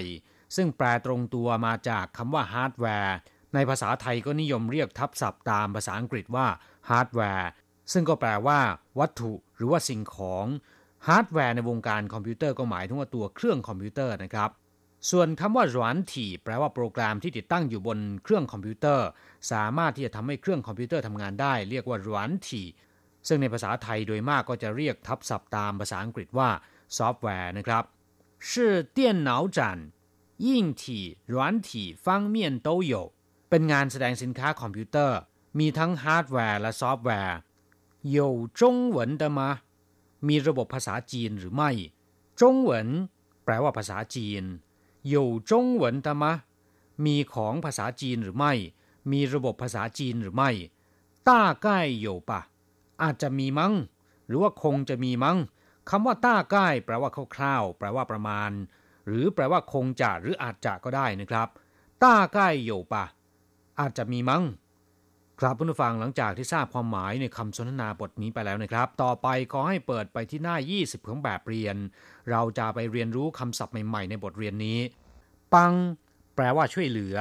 [0.57, 3.17] ซึ่งแปลตรงตัวมาจากคำว่าฮาร์ดแวร์
[3.55, 6.47] ในภาษาไทยก็นิยมเรียกทับศัพท์ตามภาษาอังกฤษว่า
[6.89, 7.49] ฮาร์ดแวร์
[7.93, 8.61] ซึ่งก็แปลว่า
[8.99, 10.47] วัตถุหรือว่าสิ่งของ
[11.09, 14.51] ฮาร์ดแวร์ในวงการคอมพิวเตอร์ก็หมายถึงว่าตัวเครื่องคอมพิวเตอร์นะครับ
[15.11, 19.07] ส่วนคำว่าหรวนถี่แปลว่าโปรแกรมที่ติดตั้งอยู่บนเครื่องคอมพิวเตอร์
[19.53, 22.67] สามารถที่จะทำให้เครื่องคอมพิวเตอร์ทำงานได้ เรียกว่าหรวนถี่
[23.29, 26.51] ซึ่งในภาษาไทยโดยมากก็จะเรียกทับศัพท์ตามภาษาอังกฤษว่า
[26.97, 27.85] ซอฟต์แวร์นะครับ
[28.49, 28.51] 是
[28.97, 29.59] 电脑展
[30.47, 30.49] 硬
[30.81, 30.83] 体
[31.33, 31.35] 软
[31.69, 31.71] 体
[32.05, 32.95] 方面都有
[33.51, 35.19] เป็นงานแสดงสินค้าคอมพิวเตอร์
[35.59, 37.37] มีทั้งฮาร์ดแวร์และซอฟต์แวร์
[38.17, 38.19] 有
[38.59, 38.61] 中
[38.97, 39.41] 文的吗
[40.28, 41.72] มีระบบภาษาจีนหรือไม่
[42.42, 42.90] จงเหวิน
[43.44, 44.44] แปลว่าภาษาจีน
[45.10, 46.34] อยู่จงเหวินตมะ
[47.06, 48.54] มีของภาษาจีนหรือไม่
[49.12, 50.52] มีระบบภาษาจีนหรือไม่
[51.28, 52.42] ต้าใกล้อยู่ปะ
[53.04, 53.74] อาจจะมีมั้ง
[54.28, 55.38] หรือว่าคงจะมีมั้ง
[55.90, 58.52] คำว่าต้าใกล้แปลว่าคร่าวๆแปลว่าประมาณ
[59.08, 61.48] หรือแปลว่าคงจะหรืออาจจะก็ได้นะครับ
[62.04, 63.06] ต้าใกล้อยู่ปะ
[63.80, 64.44] อาจจะมีมั้ง
[65.40, 71.76] ครับผู้นฟังหลังจากที่ทราบความหมายในคำสนทนาบทนี้ไปแล้วนะครับ ต่อไปขอให้เปิดไปที่หน้า 20 ของแบบเรียน
[72.32, 74.80] เราจะไปเรียนรู้คำศัพท์ใหม่ ๆ ในบทเรียนนี้
[75.54, 75.74] ปัง
[76.36, 77.16] แปลว่าช่วยเหลือ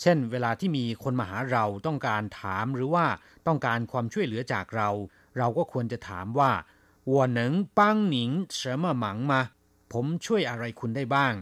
[0.00, 3.06] เช่น เวลาที่มีคนมาหาเราต้องการถามหรือว่า
[3.46, 4.88] ต้องการความช่วยเหลือจากเรา
[5.38, 6.50] เราก็ควรจะถามว่า
[7.10, 9.40] วัวหนึ่งปังหนิงเฉมอหมังมา
[9.92, 11.34] ผมช่วยอะไรคุณได้บ้าง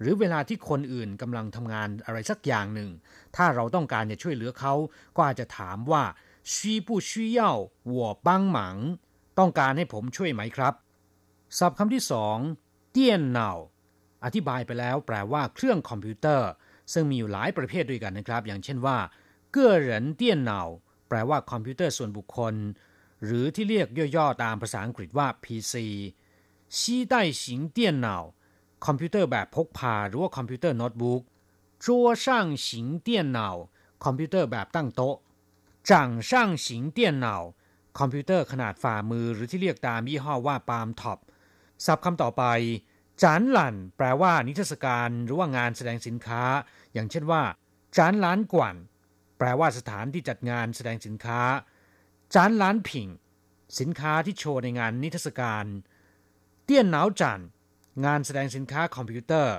[0.00, 2.90] หรือเวลาที่คนอื่นกำลังทำงานอะไรสักอย่างหนึ่ง
[3.35, 4.73] ถ้าเราต้องการจะช่วยเหลือเขา
[5.15, 6.03] ก็อาจจะถามว่า
[6.53, 6.55] 需
[6.87, 7.39] 不需要
[7.95, 8.57] 我帮忙
[9.39, 10.73] ต้องการให้ผมช่วยไหมครับ
[11.57, 12.37] ศัพท์คำที่สอง
[12.91, 13.51] เตี้ยนเนา
[14.23, 16.49] อธิบายไปแล้วแปลว่าเครื่องคอมพิวเตอร์
[16.93, 18.97] ซึ่งมีอยู่หลายประเภทด้วยกันนะครับ อย่างเช่นว่า
[19.51, 20.61] เก้อเหรินเตี้ยนเนา
[21.09, 22.55] แปลว่าคอมพิวเตอร์ส่วนบุคคล
[23.25, 25.75] หรือที่เรียกย่อๆตามภาษาอังกฤษว่า PC
[26.79, 28.17] ซีไต้สิงเตี้ยนเนา
[28.85, 31.21] คอมพิวเตอร์แบบพกพาหรือว่าคอมพิวเตอร์โน้ตบุ๊ก
[31.84, 33.48] 桌上型电脑
[34.04, 35.16] คอมพิวเตอร์แบบตั้งโต๊ะ
[35.90, 37.36] 掌上型电脑
[37.98, 41.18] คอมพิวเตอร์ขนาดฝ่ามือหรือที่เรียกตามยี่ห้อว่า palmtop
[41.84, 42.44] ศัพท์คำต่อไป
[43.22, 46.42] 展览 แปลว่านิทรรศการหรือว่างานแสดงสินค้า
[46.92, 47.42] อย่างเช่นว่า
[47.96, 48.74] 展览馆
[49.38, 51.42] แปลว่าสถานที่จัดงานแสดงสินค้า
[52.34, 53.08] 展览品
[53.80, 55.64] สินค้าที่โชว์ในงานนิทรรศการ
[56.64, 57.42] 电脑展
[58.04, 59.56] งานแสดงสินค้าคอมพิวเตอร์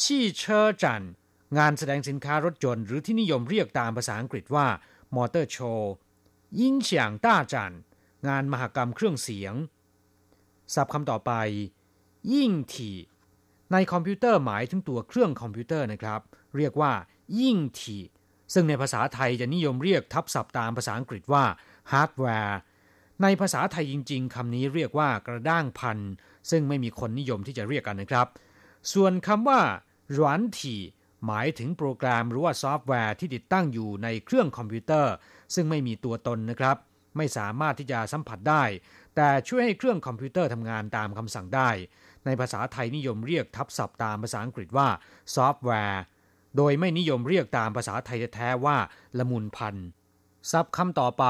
[0.00, 1.04] 汽车展
[1.58, 4.66] งานแสดงสินค้ารถยนต์หรือที่นิยมเรียกตามภาษาอังกฤษว่า
[5.16, 5.92] มอเตอร์โชว์
[6.60, 7.74] 音响大展
[8.28, 9.54] งานมหกรรมเครื่องเสียง
[10.74, 11.32] ศัพท์คำต่อไป
[12.32, 12.96] 硬体
[13.72, 16.20] ในคอมพิวเตอร์หมายถึงตัวเครื่องคอมพิวเตอร์นะครับ
[16.56, 16.92] เรียกว่า
[17.40, 18.02] 硬体
[18.52, 21.44] ซึ่งในภาษาไทยจะนิยมเรียกทับศัพท์ตามภาษาอังกฤษว่า
[21.92, 22.58] ฮาร์ดแวร์
[23.22, 25.98] ในภาษาไทยจริง ๆคำนี้เรียกว่ากระด้างภัณฑ์
[26.50, 28.26] ซึ่งไม่มีคนนิยมที่จะเรียกกันนะครับ
[28.92, 29.60] ส่วนคำว่า
[30.12, 30.80] 软体
[31.26, 35.12] หมายถึงโปรแกรมหรือว่าซอฟต์แวร์ที่ติดตั้งอยู่ในเครื่องคอมพิวเตอร์
[35.54, 36.76] ซึ่งไม่มีตัวตนนะครับ
[37.16, 38.64] ไม่สามารถที่จะสัมผัสได้
[39.16, 41.70] แต่ช่วยให้เครื่องคอมพิวเตอร์ทำงานตามคำสั่งได้
[42.24, 44.88] ในภาษาไทยนิยมเรียกทับศัพท์ตามภาษาอังกฤษว่า
[45.34, 46.02] ซอฟต์แวร์
[46.56, 48.76] โดยไม่นิยมเรียกตามภาษาไทยแท้ๆว่า
[49.18, 49.76] ละมุนพัน
[50.50, 51.24] ศัพท์คำต่อไป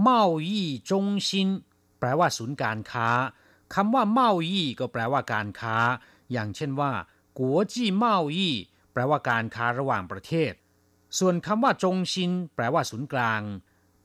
[0.00, 1.48] เมายี่จงซิน
[1.98, 3.08] แปลว่าศูนย์การค้า
[3.74, 5.76] คำว่าเมายี่ก็แปลว่าการค้า
[6.32, 6.92] อย่างเช่นว่า
[7.38, 8.54] กัวจีเมายี่
[8.91, 10.53] แปลว่าการค้าระหว่างประเทศ
[11.19, 13.41] ส่วนคำว่าจงซินแปลว่าศูนย์กลาง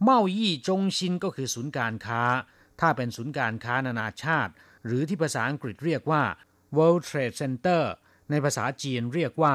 [0.03, 2.23] เมายี่จงซินก็คือศูนย์การค้า
[2.81, 4.53] ถ้าเป็นศูนย์การค้านานาชาติ
[4.87, 6.23] หรือที่ภาษาอังกฤษเรียกว่า
[6.77, 7.83] World Trade Center
[8.31, 9.55] ในภาษาจีนเรียกว่า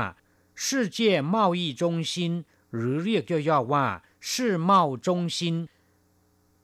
[0.63, 0.65] 世
[0.97, 0.99] 界
[1.33, 2.13] 贸易中心
[2.73, 3.85] หรือเรียกย่อๆว่า
[4.29, 4.31] 世
[4.69, 4.71] 贸
[5.07, 5.39] 中心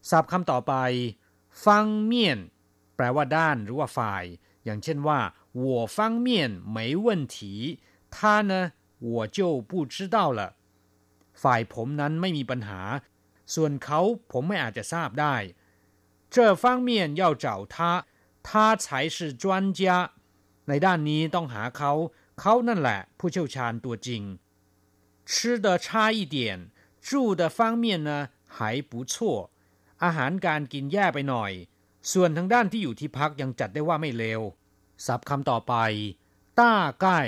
[0.10, 0.74] ศัพท์คำต่อไป
[1.66, 2.40] ฟังเมียน
[2.96, 4.24] แปลว่าด้านหรือว่าฝ่าย
[4.66, 5.20] อย่างเช่นว่า
[5.64, 6.28] 我方面
[6.76, 7.38] 没问题
[8.16, 8.54] 他呢
[9.14, 10.40] 我就不知道了
[11.42, 12.82] ฝ่ายผมนั้นไม่มีปัญหา
[13.54, 14.00] ส่วนเขา
[14.32, 15.36] ผมไม่อาจจะทราบได้
[16.34, 16.90] 这方面
[17.22, 17.76] 要找他
[18.48, 18.50] 他
[18.84, 19.44] 才是专
[19.80, 19.82] 家
[20.68, 21.92] ในด้านนี้ต้องหาเขา
[22.40, 24.22] เขานั่นแหละ ผู้เชี่ยวชาญตัวจริง
[25.32, 26.38] 吃的差一点
[27.08, 28.10] 住的方面呢
[28.56, 29.14] 还不错
[30.04, 31.52] อาหารการกินแย่ไปหน่อย
[32.12, 34.42] ส่วนทางด้านที่อยู่ที่พักยังจัดได้ว่าไม่เลว
[35.06, 35.74] ศัพท์คำต่อไป
[36.60, 37.22] ต้าใกล้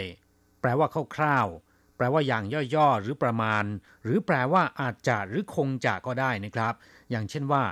[0.62, 2.44] แปลว่าคร่าวๆแปลว่าอย่าง
[2.76, 3.64] ย่อๆ หรือประมาณ
[4.04, 6.74] หรือแปลว่าอาจจะหรือคงจะก็ได้นะครับ
[7.12, 7.64] อย่างเช่นว่า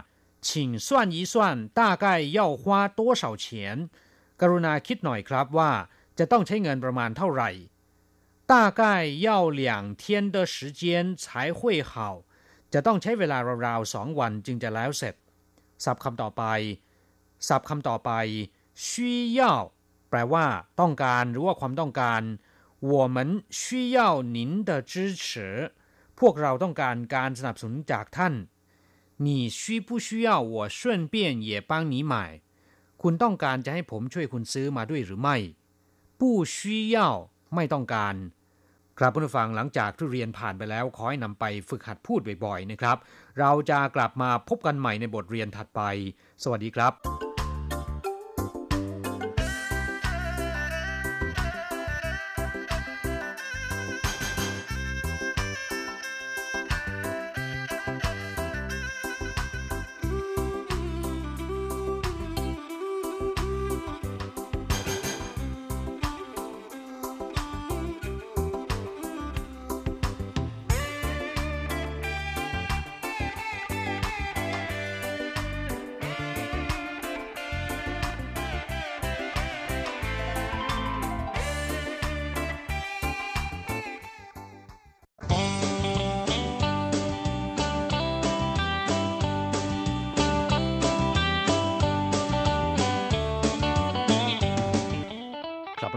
[0.46, 0.48] 请
[0.86, 1.34] 算一算
[1.80, 2.06] 大概
[2.38, 2.64] 要花
[3.00, 3.46] 多少钱
[4.42, 5.72] กรุณาคิดหน่อยครับว่า
[6.20, 7.50] จะต้องใช้เงินประมาณเท่าไหร่
[8.52, 8.82] 大概
[9.28, 9.28] 要
[9.62, 10.04] 两天
[10.36, 10.82] 的时间
[11.22, 11.26] 才
[11.58, 11.92] 会好
[12.74, 15.16] จะต้องใช้เวลาราวๆสองวันจึงจะแล้วเสร็จ
[15.86, 16.44] ศัพท์คำต่อไป
[17.48, 18.12] ศัพท์คำต่อไป
[18.88, 18.90] 需
[19.38, 19.40] 要
[20.10, 20.46] แปลว่า
[20.80, 22.22] ต้องการหรือว่าความต้องการ
[22.80, 25.74] 我们需要您的支持
[26.20, 28.34] พวกเราต้องการการสนับสนุนจากท่าน
[29.26, 29.28] 你
[29.60, 31.16] 需不需要我顺便
[31.50, 32.14] 也帮你买
[33.02, 35.38] คุณต้องการจะให้ผมช่วยคุณซื้อมาด้วยหรือไม่
[36.20, 36.22] 不
[36.56, 36.58] 需
[36.96, 36.98] 要
[37.56, 38.16] ไม่ต้องการ
[38.98, 42.98] ครับผู้ฟังหลังจากที่เรียนผ่านไปแล้วขอให้นำไปฝึกหัดพูดบ่อยๆนะครับ
[43.40, 45.82] เราจะกลับมาพบกันใหม่ในบทเรียนถัดไป
[46.44, 47.25] สวัสดีครับ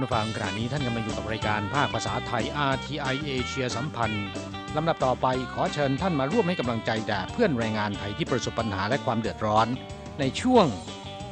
[0.10, 4.26] ผู้ฟังขณะนี้ท่านกำลังอยู่กับรายการภาคภาษาไทย RTI เอเชียสัมพันธ์
[4.76, 9.68] ลำดับต่อไปขอเชิญท่านมาร่วมให้กำลังใจแด่เพื่อนแรงงานไทยที่ประสบปัญหาและความเดือดร้อน
[10.20, 10.66] ในช่วง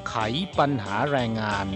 [0.10, 0.16] ไข
[0.60, 1.68] ปัญหาแรงงาน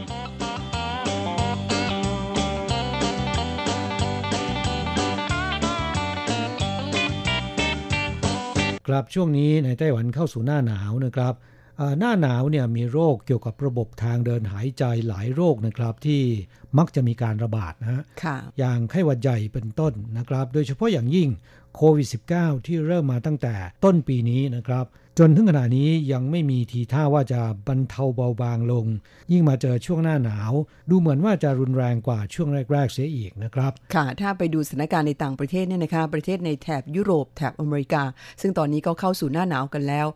[8.88, 11.36] ครับช่วงนี้ในไต้หวันเข้าสู่หน้าหนาวนะครับ
[12.00, 16.24] หน้าหนาวเนี่ยมีโรคเกี่ยวกับระบบทางเดินหายใจหลายโรคนะครับที่
[16.78, 18.02] มักจะมีการระบาดนะฮะ
[18.60, 21.30] อย่างไข้หวัดใหญ่เป็นต้นนะครับ โดยเฉพาะอย่างยิ่ง
[21.76, 22.08] โควิด
[22.38, 24.86] -19 ที่เริ่มมาตั้งแต่ต้นปีนี้นะครับ
[25.20, 28.86] จนถึงขณะนี้ยังไม่มีทีท่าว่าจะบรรเทาเบาบางลง
[29.32, 30.54] ยิ่งมาเจอช่วงหน้าหนาว
[30.90, 38.04] ดูเหมือนว่าจะรุนแรงกว่าช่วงแรก ๆ เสียอีกนะครับ ค่ะ ถ้าไปดูสถานการณ์ในต่างประเทศเนี่ยนะคะ ประเทศในแถบยุโรปแถบอเมริกา
[38.42, 40.08] ซึ่งตอนนี้ก็เข้าสู่หน้าหนาวกันแล้ว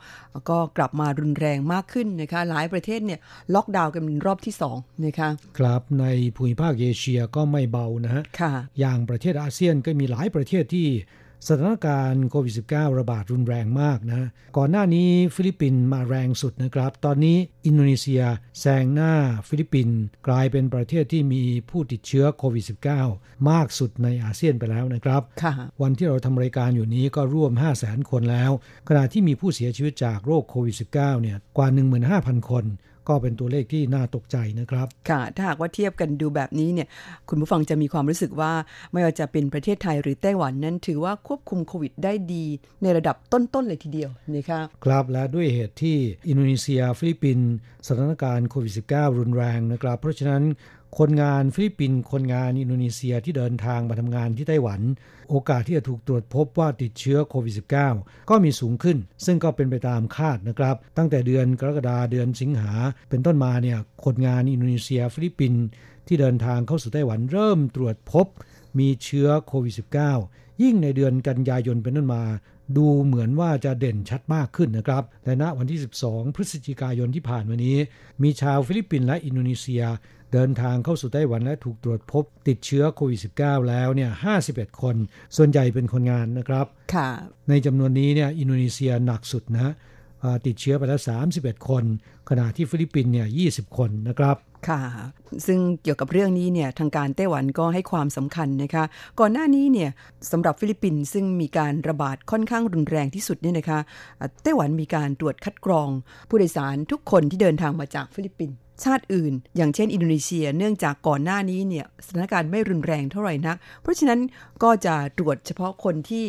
[0.50, 3.20] ก็กลับมารุนแรงมากขึ้นนะคะ หลายประเทศเนี่ย
[3.56, 8.24] ล็อกดาวน์กันเป็นรอบที่2นะคะครับในภูมิภาคเอเชียก็ไม่เบานะฮะ
[8.80, 10.88] อย่างประเทศอาเซียนก็มีหลายประเทศที่
[11.50, 18.24] สถานการณ์โควิด -19 ระบาดรุนแรงมากนะ ก่อนหน้านี้ฟิลิปปินส์มาแรงสุดนะครับ ตอนนี้อินโดนีเซีย
[18.60, 19.14] แซงหน้า
[19.48, 22.66] ฟิลิปปินส์กลายเป็นประเทศที่มีผู้ติดเชื้อโควิด
[23.06, 25.22] -19 มากสุดในอาเซียนไปแล้วนะครับ
[25.82, 28.52] วันที่เราทำรายการอยู่นี้ก็ร่วม 5 0 0 0 0 0 คนแล้ว
[28.90, 31.68] ขณะที่มีผู้เสียชีวิตจากโรคโควิด -19 เนี่ยกว่า
[32.10, 32.66] 15,000 คน
[33.10, 36.88] ก็เป็นตัวเลขที่น่าตกใจนะครับ ค่ะ ถ้าหากว่าเทียบกันดูแบบนี้เนี่ย
[37.30, 38.52] คุณผู้ฟังจะมีความรู้สึกว่า
[38.92, 42.46] ไม่ว่าจะเป็นประเทศไทยหรือไต้หวันนั้น ถือว่าควบคุมโควิดได้ดี
[42.82, 47.50] ในระดับต้นๆเลยทีเดียวนะคะครับและด้วยเหตุที่อินโดนีเซีย ฟิลิปปินส์
[47.88, 50.44] สถานการณ์โควิด -19 รุนแรงนะครับ เพราะฉะนั้น
[51.00, 54.82] คนงานฟิลิปปินส์คนงานอินโดนีเซียที่เดินทางมาทำงานที่ไต้หวัน
[55.30, 57.54] โอกาสที่จะถูกตรวจพบว่าติดเชื้อโควิด
[57.92, 62.74] -19 ก็มีสูงขึ้น ซึ่งก็เป็นไปตามคาดนะครับ ตั้งแต่เดือนกรกฎาเดือนสิงหา
[63.10, 65.64] เป็นต้นมาเนี่ยคนงานอินโดนีเซีย ฟิลิปปินส์
[66.08, 68.28] ที่เดินทางเข้าสู่ไต้หวันเริ่มตรวจพบ
[68.80, 69.74] มีเชื้อโควิด
[70.18, 72.24] -19 ยิ่งในเดือนกันยายนเป็นต้นมา
[72.78, 77.78] ดูเหมือนว่าจะเด่นชัดมากขึ้นนะครับแต่ณวันที่ 12 พฤศจิกายนที่ผ่านมานี้
[78.24, 79.84] มีชาวฟิลิปปินส์และอินโดนีเซีย
[80.36, 84.12] เดินทางเข้าสู่ไต้หวันและถูกตรวจพบติดเชื้อโควิด -19 แล้วเนี่ย
[84.46, 84.96] 51 คน
[85.38, 87.10] ส่วนใหญ่เป็นคนงานนะครับค่ะ
[87.50, 89.74] ในจำนวนนี้เนี่ยอินโดนีเซียหนักสุดนะ
[90.46, 91.00] ติดเชื้อไปแล้ว
[91.34, 91.84] 31 คน
[92.30, 94.36] ขณะที่ฟิลิปปินส์เนี่ย 20 คนนะครับ
[94.70, 94.82] ค่ะ
[95.48, 98.84] ซึ่งเกี่ยวกับเรื่องนี้เนี่ยทางการไต้หวันก็ให้ความสำคัญนะคะ
[99.20, 99.90] ก่อนหน้านี้เนี่ย
[100.32, 103.80] สำหรับฟิลิปปินส์ซึ่งมีการระบาดค่อนข้างรุนแรงที่สุดเนี่ยนะคะ
[104.44, 105.90] ไต้หวันมีการตรวจคัดกรอง
[106.30, 114.20] ผู้โดยสารทุกคนที่เดินทางมาจากฟิลิปปินส์ ชาติอื่น อย่างเช่นอินโดนีเซีย เนื่องจากก่อนหน้านี้เนี่ยสถานการณ์ไม่รุนแรงเท่าไหร่นัก เพราะฉะนั้น
[114.64, 116.24] ก็จะตรวจเฉพาะคนที่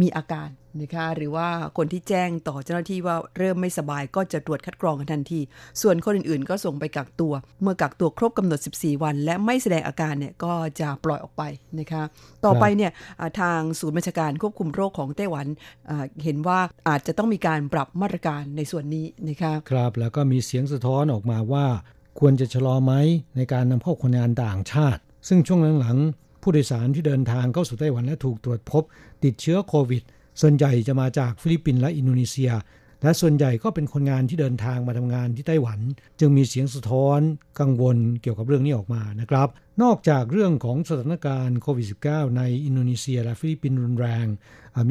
[0.00, 0.48] มีอาการ
[0.80, 5.40] นะคะหรือว่าคนที่แจ้งต่อเจ้าหน้าที่ว่าเริ่มไม่สบายก็จะตรวจคัดกรองกันทันที
[5.82, 7.32] ส่วนคนอื่นๆ ก็ส่งไปกักตัว
[7.62, 11.42] เมื่อกักตัวครบกำหนด 14 วัน และไม่แสดงอาการเนี่ยก็จะปล่อยออกไป
[11.80, 12.02] นะคะ
[12.44, 12.90] ต่อไปเนี่ย
[13.40, 15.46] ทางศูนย์บัญชาการควบคุมโรคของไต้หวัน
[16.24, 21.66] เห็นว่าอาจจะต้องมีการปรับมาตรการในส่วนนี้นะคะครับแล้วก็มีเสียงสะท้อนออกมาว่า
[22.20, 22.94] ควรจะชะลอไหม
[23.36, 28.82] ในการนำเข้าคนงานต่างชาติ ซึ่งช่วงหลังๆผู้โดยสารที่เดินทางเข้าสู่ไต้หวันและถูกตรวจพบ
[29.24, 30.02] ติดเชื้อโควิด
[30.40, 32.52] ส่วนใหญ่จะมาจากฟิลิปปินส์และอินโดนีเซีย
[33.02, 35.80] และส่วนใหญ่ก็เป็นคนงานที่เดินทางมาทำงานที่ไต้หวัน
[36.20, 37.20] จึงมีเสียงสะท้อน
[37.60, 39.48] กังวลเกี่ยวกับเรื่องนี้ออกมานะครับ
[39.82, 44.26] นอกจากเรื่องของสถานการณ์โควิด -19 ในอินโดนีเซีย และฟิลิปปินส์รุนแรง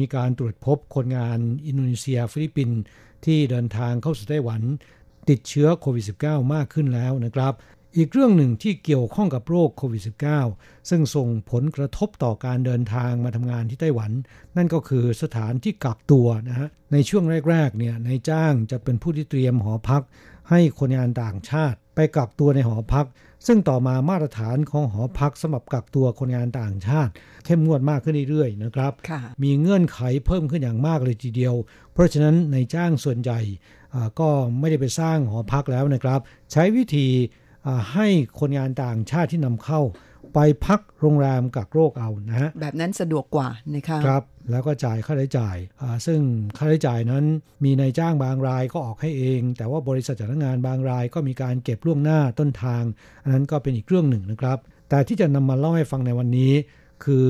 [0.00, 2.78] มีการตรวจพบคนงานอินโดนีเซีย ฟิลิปปินส์
[3.24, 4.62] ที่เดินทางเข้าสู่ไต้หวัน
[5.30, 7.52] ติดเชื้อโควิด -19 มากขึ้นแล้วนะครับ
[7.96, 10.02] อีกเรื่องหนึ่งที่เกี่ยวข้องกับโรคโควิด
[10.46, 14.10] -19 ซึ่งส่งผลกระทบต่อการเดินทางมาทำงานที่ไต้หวัน
[14.56, 20.02] นั่นก็คือสถานที่กักตัวนะฮะในช่วงแรกๆเนี่ยนายจ้างจะเป็นผู้ที่เตรียมหอพัก
[20.50, 23.06] ให้คนงานต่างชาติ ไปกักตัวในหอพัก
[23.46, 27.12] ซึ่งต่อมามาตรฐานของหอพักสำหรับกักตัวคนงานต่างชาติ
[27.44, 28.92] เข้มงวดมากขึ้นเรื่อยๆนะครับ
[29.42, 31.54] มีเงื่อนไขเพิ่มขึ้นอย่างมากเลยทีเดียว
[31.92, 33.40] เพราะฉะนั้นนายจ้างส่วนใหญ่
[34.20, 34.28] ก็
[34.58, 36.20] ไม่ได้ไปสร้างหอพักแล้วนะครับ
[36.52, 37.08] ใช้วิธี
[37.92, 38.06] ให้
[38.40, 39.80] คนงานต่างชาติที่นำเข้า
[40.34, 45.56] ไปพักโรงแรมกักโรคเอานะฮะแบบนั้นสะดวกกว่านะคะครับ แล้วก็จ่ายค่าใช้จ่าย
[46.06, 46.20] ซึ่ง
[46.56, 47.24] ค่าใช้จ่ายนั้น
[47.64, 52.82] มีนายจ้างบางรายก็ออกให้เอง แต่ว่าบริษัทจ้างงานบางรายก็มีการเก็บล่วงหน้าต้นทาง
[53.22, 54.58] อันนั้นก็เป็นอีกเรื่องหนึ่งนะครับ
[54.88, 56.52] แต่ที่จะนำมาเล่าให้ฟังในวันนี้
[57.04, 57.26] คือ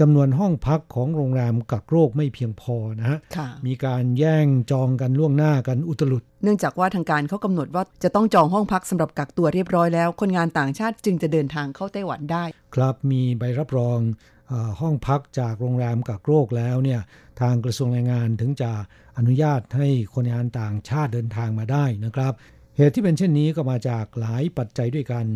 [0.00, 3.18] จำนวนห้องพักของโรงแรมกักโรคไม่เพียงพอนะฮะ
[3.66, 13.98] มีการแย่งจองกันล่วงหน้ากันอุตลุด เนื่องจากว่าทางการเขากำหนดว่าจะต้องจองห้องพักสำหรับกักตัวเรียบร้อยแล้ว คนงานต่างชาติจึงจะเดินทางเข้าไต้หวันได้ ครับมีใบรับรอง
[14.80, 17.00] ห้องพักจากโรงแรมกักโรคแล้วเนี่ย
[17.40, 18.70] ทางกระทรวงแรงงานถึงจะ
[19.18, 22.32] อนุญาตให้คนงานต่างชาติเดินทางมาได้นะครับ
[22.76, 25.26] เหตุที่เป็นเช่นนี้ก็มาจากหลายปัจจัยด้วยกัน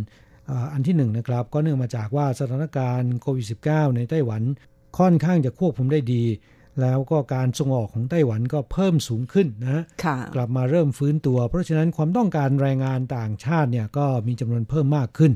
[0.51, 4.43] อาอันที่หนึ่งนะครับก็เนื่องมาจากว่าสถานการณ์โควิด -19 ในไต้หวัน
[4.99, 6.25] ค่อนข้างจะควบคุมได้ดี
[6.81, 15.33] แล้วก็การส่งออกของไต้หวันก็เพิ่มสูงขึ้นนะค่ะกลับมาเริ่มฟื้นตัว เพราะฉะนั้นความต้องการแรงงานต่างชาติเนี่ยก็มีจำนวนเพิ่มมากขึ้น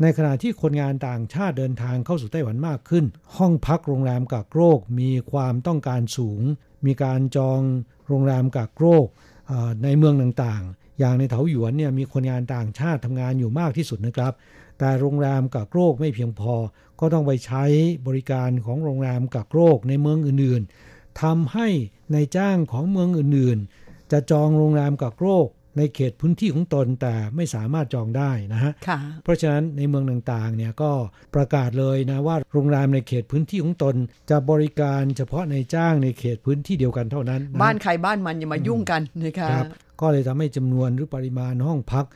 [0.00, 3.04] ในขณะที่คนงานต่างชาติเดินทางเข้าสู่ไต้หวันมากขึ้น
[3.36, 6.40] ห้องพักโรงแรมกักโรคมีความต้องการสูง
[6.86, 7.60] มีการจอง
[8.08, 9.06] โรงแรมกักโรค
[9.48, 14.32] เอ่อในเมืองต่างๆ อย่างในเถาหยวนเนี่ยมีคนงานต่างชาติทำงานอยู่มากที่สุดนะครับ
[14.78, 16.54] แต่โรงแรมกักโรคไม่เพียงพอ
[17.00, 17.64] ก็ต้องไปใช้
[18.06, 21.68] บริการของโรงแรมกักโรคในเมืองอื่นๆทำให้
[22.12, 25.46] ในจ้างของเมืองอื่นๆ จะจองโรงแรมกักโรค
[25.78, 30.90] ในเขตพื้นที่ของตนแต่ไม่สามารถจองได้นะฮะค่ะเพราะฉะนั้นในเมืองต่างๆเนี่ยก็
[31.34, 33.94] ประกาศเลยนะว่าโรงแรมในเขตพื้นที่ของตน
[34.30, 39.66] จะบริการเฉพาะในจ้างในเขตพื้นที่เดียวกันเท่านั้นนะบ้านใครบ้านมันอย่ามายุ่งกันนะคะครับ
[40.00, 42.06] ก็เลยทำให้จำนวนหรือปริมาณห้องพัก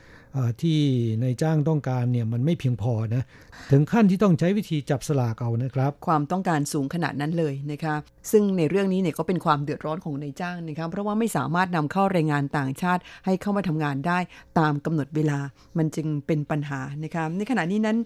[0.61, 0.79] ที่
[1.21, 3.23] ในจ้างต้องการเนี่ยมันไม่เพียงพอนะ
[3.71, 7.95] ถึงขั้นที่ต้องใช้วิธีจับสลากเอานะครับ ความต้องการสูงขนาดนั้นเลยนะคะ
[8.31, 14.19] ซึ่งในเรื่องนี้เนี่ยก็เป็นความเดือดร้อนของนายจ้างนะคะเพราะว่าไม่สามารถนำเข้าแรงงานต่างชาติ ให้เข้ามาทำงานได้
[14.59, 15.39] ตามกำหนดเวลา
[15.77, 17.97] มันจึงเป็นปัญหานะคะในขณะนี้นั้น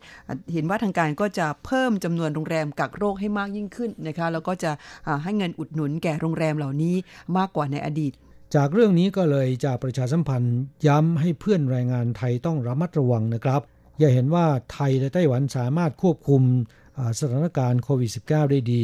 [0.53, 4.71] เห็นว่าทางการก็จะเพิ่มจำนวนโรงแรมกักโรคให้มากยิ่งขึ้นนะคะแล้วก็จะ
[5.24, 6.95] ให้เงินอุดหนุนแก่โรงแรมเหล่านี้
[7.38, 8.13] มากกว่าในอดีต
[8.56, 13.62] จากเรื่องนี้ก็เลยจะประชาสัมพันธ์ย้ำให้เพื่อนแรงงานไทยต้องระมัดระวังนะครับ
[13.99, 16.41] อย่าเห็นว่าไทยและไต้หวันสามารถควบคุม
[17.20, 18.84] สถานการณ์โควิด -19 ได้ดี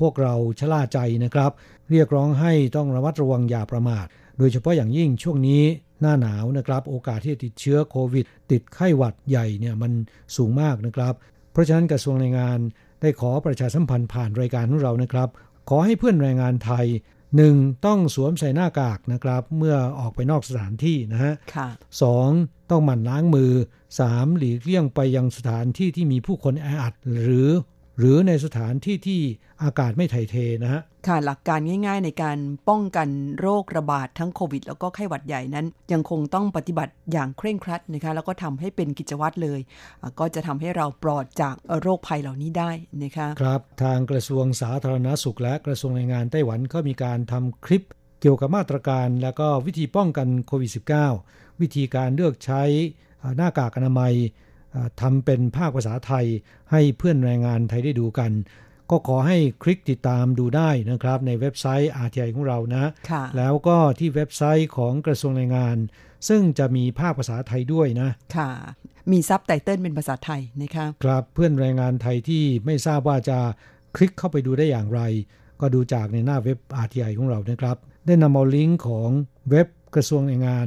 [0.00, 1.50] พวกเราชะล่าใจนะครับ
[1.90, 4.06] เรียกร้องให้ต้องระมัดระวังอย่าประมาท
[4.38, 5.62] โดยเฉพาะอย่างยิ่งช่วงนี้
[6.00, 9.92] หน้าหนาวนะครับ โอกาสที่จะติดเชื้อโควิด ติดไข้หวัดใหญ่เนี่ยมัน
[10.36, 11.14] สูงมากนะครับ
[11.52, 12.58] เพราะฉะนั้นกระทรวงแรงงาน
[13.00, 15.28] ได้ขอประชาสัมพันธ์ผ่านรายการของเรานะครับ
[15.68, 16.86] ขอให้เพื่อนแรงงานไทย
[17.36, 17.56] หนึ่ง
[17.86, 21.68] ต้องสวมใส่หน้ากากนะครับ เมื่อออกไปนอกสถานที่นะฮะค่ะ
[22.02, 22.28] สอง
[22.70, 23.52] ต้องหมั่นล้างมือ
[24.00, 27.48] สามหลีกเลี่ยงไปยังสถานที่ที่มีผู้คนแออัด หรือ
[27.98, 29.20] หรือในสถานที่ที่
[29.62, 32.38] อากาศไม่ถ่ายเทนะฮะ ค่ะหลักการง่ายๆในการ
[32.68, 33.08] ป้องกัน
[33.40, 39.60] โรคระบาดทั้งโควิด แล้วก็ไข้หวัดใหญ่นั้น ยังคงต้องปฏิบัติอย่างเคร่งครัดนะคะแล้วก็ทำให้เป็นกิจวัตรเลย
[40.02, 42.70] อะก็จะทำให้เราปลอดจากโรคภัยเหล่านี้ได้
[43.02, 47.86] นะคะครับทางกระทรวงสาธารณสุขและกระทรวงแรงงานไต้หวันก็มีการทำคลิป
[48.20, 50.70] เกี่ยวกับมาตรการและก็วิธีป้องกันโควิด
[51.14, 52.62] -19 วิธีการเลือกใช้
[53.22, 54.55] อ่าหน้ากากอนามัยอ่า
[55.00, 56.26] ทำเป็นภาคภาษาไทย
[56.72, 58.32] ให้เพื่อนแรงงานไทยได้ดูกัน
[58.90, 65.76] ก็ขอให้คลิกติดตามดูได้นะครับ ในเว็บไซต์ RTI ของเรานะค่ะแล้วก็ที่เว็บไซต์ของกระทรวงแรงงาน
[66.28, 68.50] ซึ่งจะมีภาคภาษาไทยด้วยนะ ค่ะ
[69.12, 73.38] มีซับไตเติลเป็นภาษาไทยนะคะครับเพื่อนแรงงานไทยที่ไม่ทราบว่าจะ
[73.96, 75.00] คลิกเข้าไปดูได้อย่างไร
[75.60, 79.10] ก็ดูจากในหน้าเว็บ RTI ของเรานะครับ ได้นำเอาลิงก์ของ
[79.50, 80.66] เว็บกระทรวงแรงงาน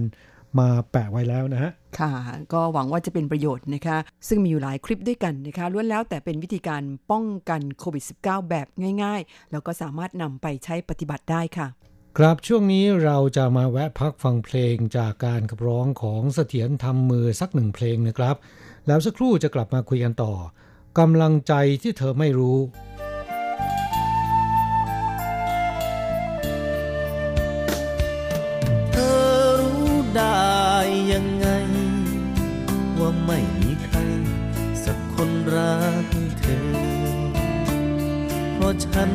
[0.59, 2.11] มาแปะไว้แล้วนะฮะ ค่ะ
[2.53, 3.97] ก็หวังว่าจะเป็นประโยชน์นะคะ
[4.27, 8.67] ซึ่งมีอยู่หลายคลิปด้วยกันนะคะล้วนแล้วแต่เป็นวิธีการป้องกันโควิด -19 แบบ
[9.03, 11.67] ง่ายๆ แล้วก็สามารถนำไปใช้ปฏิบัติได้ค่ะ
[12.17, 18.35] ครับช่วงนี้เราจะมาแวะพักฟังเพลงจากการขับร้องของเสถียรทำมือสักหนึ่งเพลงนะครับ
[18.87, 20.33] แล้วสักครู่จะกลับมาคุยกันต่อ
[20.99, 22.57] กำลังใจที่เธอไม่รู้
[33.10, 33.97] ว่าไม่มีใคร
[34.86, 36.07] สักคนรัก
[36.39, 36.62] เธอ
[38.53, 39.12] เพราะฉัน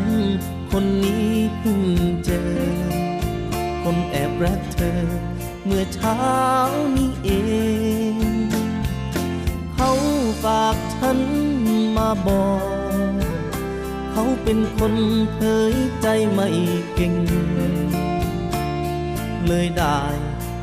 [0.71, 1.83] คนนี้เพิ่ง
[2.25, 2.51] เจอ
[3.83, 5.01] คนแอบรักเธอ
[5.65, 6.21] เมื่อเช้า
[6.97, 7.31] นี้เอ
[8.13, 8.15] ง
[9.75, 9.91] เขา
[10.43, 11.19] ฝากฉัน
[11.97, 13.15] มาบอก
[14.11, 14.95] เขาเป็นคน
[15.35, 15.39] เผ
[15.73, 16.49] ยใจไม่
[16.95, 17.15] เก่ง
[19.47, 20.01] เลยได้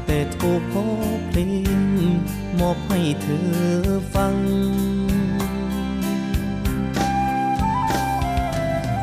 [0.06, 0.86] แต่โทรขอ
[1.28, 1.61] เพลง
[2.62, 3.50] มอบให้เธอ
[4.14, 4.36] ฟัง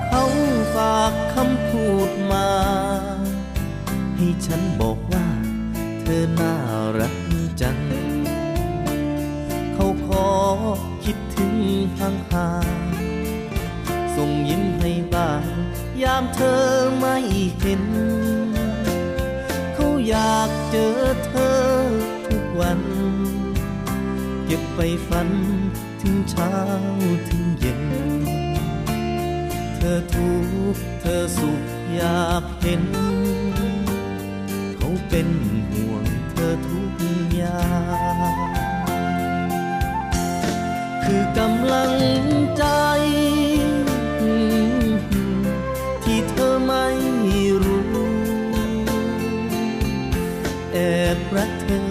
[0.08, 0.24] เขา
[0.74, 2.48] ฝากคำพูดมา
[4.16, 5.26] ให้ฉันบอกว่า
[6.00, 6.54] เธอน่า
[6.98, 7.16] รัก
[7.60, 7.78] จัง
[9.74, 10.28] เขาขอ
[11.04, 11.54] คิดถึง
[11.98, 15.44] ห่างๆส่งยิ้มให้บ้าง
[16.02, 16.62] ยามเธอ
[16.98, 17.16] ไม่
[17.60, 17.84] เห็น
[19.74, 20.96] เขาอยากเจอ
[21.26, 21.47] เธอ
[24.50, 25.28] เก็บไปฝัน
[26.00, 26.52] ถึงเช้า
[27.28, 27.82] ถึงเย็น
[29.74, 30.30] เธอทุ
[30.74, 31.60] กเธอสุข
[31.94, 32.84] อยากเห็น
[34.76, 35.28] เขาเป็น
[35.70, 36.92] ห่วงเธอทุก
[37.34, 37.68] อย่า
[38.28, 38.38] ง
[41.04, 41.94] คือกำลัง
[42.58, 42.64] ใจ
[46.04, 46.86] ที่เธอไม่
[47.64, 47.86] รู้
[50.72, 50.76] แอ
[51.16, 51.87] บรักเธอ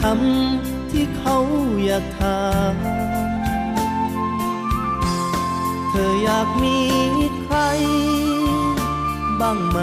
[0.00, 1.36] คำที่เขา
[1.84, 2.42] อยากถา
[2.72, 2.74] ม
[5.88, 6.78] เธออยากมี
[7.42, 7.58] ใคร
[9.40, 9.78] บ้างไหม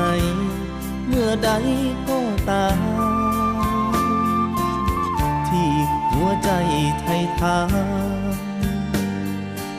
[1.07, 1.49] เมื่อใด
[2.07, 2.79] ก็ตาม
[5.47, 5.71] ที่
[6.11, 6.51] หัวใจ
[7.01, 7.71] ไทยทาม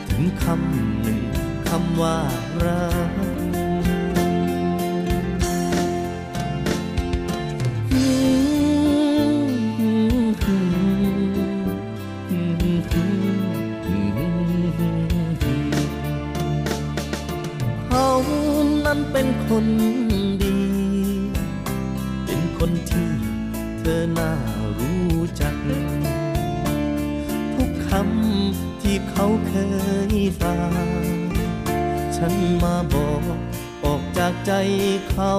[0.09, 1.21] ถึงคำหนึ่ง
[1.67, 2.17] คำว่า
[2.63, 3.26] รัก
[19.19, 19.67] เป็นคน
[20.43, 20.59] ดี
[22.25, 23.11] เป็นคนที่
[23.79, 24.31] เธอน่า
[24.77, 25.55] รู้จัก
[27.55, 29.53] ทุกคำที่เขาเค
[30.13, 30.73] ยฟัง
[32.15, 33.23] ฉันมาบอก
[33.83, 34.51] ออกจากใจ
[35.09, 35.33] เขา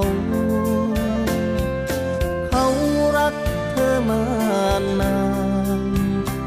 [2.48, 2.66] เขา
[3.16, 3.34] รัก
[3.70, 4.24] เธอมา
[5.00, 5.18] นา
[5.80, 5.82] น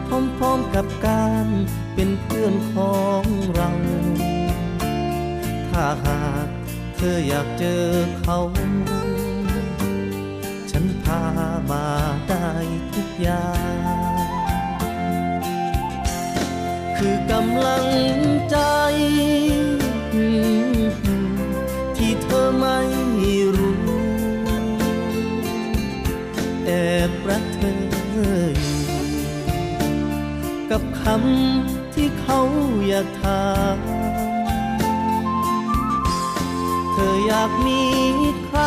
[0.08, 1.48] พร้อมๆกับการ
[1.94, 3.24] เป็นเพื่อนของ
[3.56, 3.70] เรา
[5.70, 6.21] ถ้าหาก
[7.02, 7.86] ธออยากเจอ
[8.20, 8.39] เขา
[10.72, 11.22] ฉันพา
[11.72, 11.86] มา
[12.30, 12.49] ได้
[12.93, 13.52] ทุกอย่า
[14.12, 14.14] ง
[16.97, 17.88] คือกำลัง
[18.49, 18.58] ใจ
[21.97, 22.80] ที่เธอไม่
[23.58, 23.84] รู้
[26.66, 26.70] แอ
[27.10, 28.80] บรักเธออยู่
[30.70, 32.39] กับคำที่เขา
[32.88, 33.43] อยากถา
[33.76, 33.91] ม
[37.34, 37.82] อยากมี
[38.46, 38.60] ใคร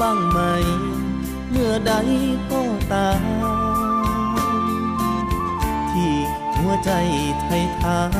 [0.00, 0.38] บ้างไหม
[1.50, 1.92] เมื่อใด
[2.52, 2.62] ก็
[2.92, 3.22] ตาม
[5.90, 6.14] ที่
[6.56, 6.92] หัวใจ
[7.42, 8.12] ไทยทาน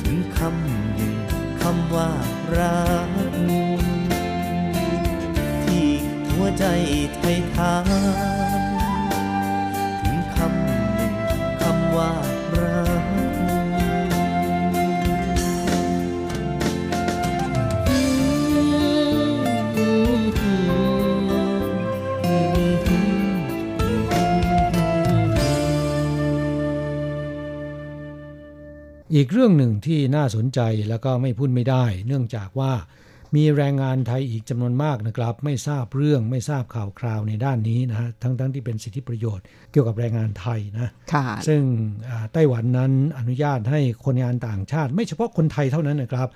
[0.00, 1.14] ถึงคำหนึ่ง
[1.60, 2.10] คำว่า
[2.56, 3.10] รัก
[5.64, 5.88] ที่
[6.30, 6.64] หัวใจ
[7.16, 7.86] ไทยทาน
[10.02, 11.14] ถึงคำหนึ่ง
[11.60, 12.12] คำว่า
[29.14, 32.72] อีกเรื่องหนึ่งที่น่าสนใจแล้วก็ไม่พูดไม่ได้ เนื่องจากว่า
[33.36, 41.62] มีแรงงานไทยอีกจำนวนมากนะครับ ไม่ทราบเรื่องไม่ทราบข่าวคราวในด้านนี้นะฮะทั้งทั้งที่เป็นสิทธิประโยชน์เกี่ยวกับแรงงานไทยนะค่ะซึ่ง
[42.08, 46.28] อ่าไต้หวันนั้นอนุญาตให้คนงานต่างชาติ ไม่เฉพาะคนไทยเท่านั้นนะครับ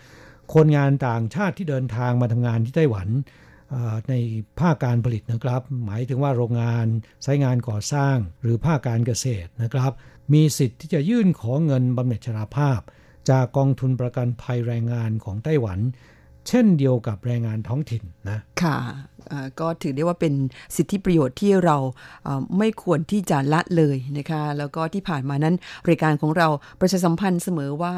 [0.54, 3.08] คนงานต่างชาติที่เดินทางมาทำงานที่ไต้หวัน
[3.74, 4.14] อ่าใน
[4.60, 6.86] ภาคการผลิตนะครับ หมายถึงว่าโรงงาน
[7.22, 9.92] ไซต์งานก่อสร้างหรือภาคการเกษตรนะครับ
[10.32, 12.80] มีสิทธิ์ที่จะยื่นขอเงินบำเหน็จชราภาพ
[13.30, 15.80] จากกองทุนประกันภัยแรงงานของไต้หวัน
[16.48, 18.76] เช่นเดียวกับแรงงานท้องถิ่นนะ ค่ะ
[19.60, 20.34] ก็ถือได้ว่าเป็น
[20.76, 21.76] สิทธิประโยชน์ที่เรา
[22.58, 25.54] ไม่ควรที่จะละเลยนะคะ แล้วก็ที่ผ่านมานั้น
[25.88, 26.48] รายการของเรา
[26.80, 27.92] ประชาสัมพันธ์เสมอว่า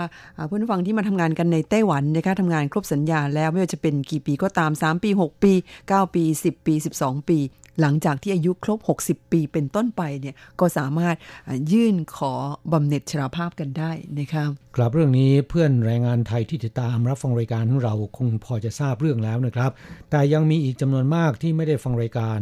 [0.46, 5.52] เพื่อนฟังที่มาทำงานกันในไต้หวันนะคะทำงานครบสัญญาแล้วไม่ว่าจะเป็นกี่ปีก็ตาม 3 ปี 6 ปี
[5.84, 7.38] 9 ปี 10 ปี 12 ปี
[7.80, 11.16] หลังจากที่อายุครบ 60 ปีเป็นต้นไปเนี่ยก็สามารถ
[11.48, 12.32] อ่ายื่นขอ
[12.72, 14.44] บำเหน็จชราภาพกันได้นะคะ
[14.76, 19.70] ครับเรื่องนี้เพื่อนแรงงานไทยที่ติดตามรับฟังรายการของเราคงพอจะทราบเรื่องแล้วนะครับ
[20.10, 22.38] แต่ยังมีอีกจำนวนมากที่ไม่ได้ฟังรายการ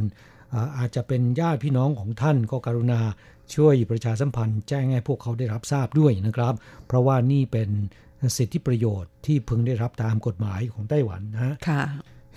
[0.55, 3.01] อ่าอาจจะเป็นญาติพี่น้องของท่านก็กรุณา
[3.55, 6.55] ช่วยประชาสัมพันธ์แจ้งให้พวกเขาได้รับทราบด้วยนะครับ
[6.87, 7.71] เพราะว่านี่เป็น
[8.37, 11.83] สิทธิประโยชน์ที่พึงได้รับตามกฎหมายของไต้หวันนะฮะค่ะ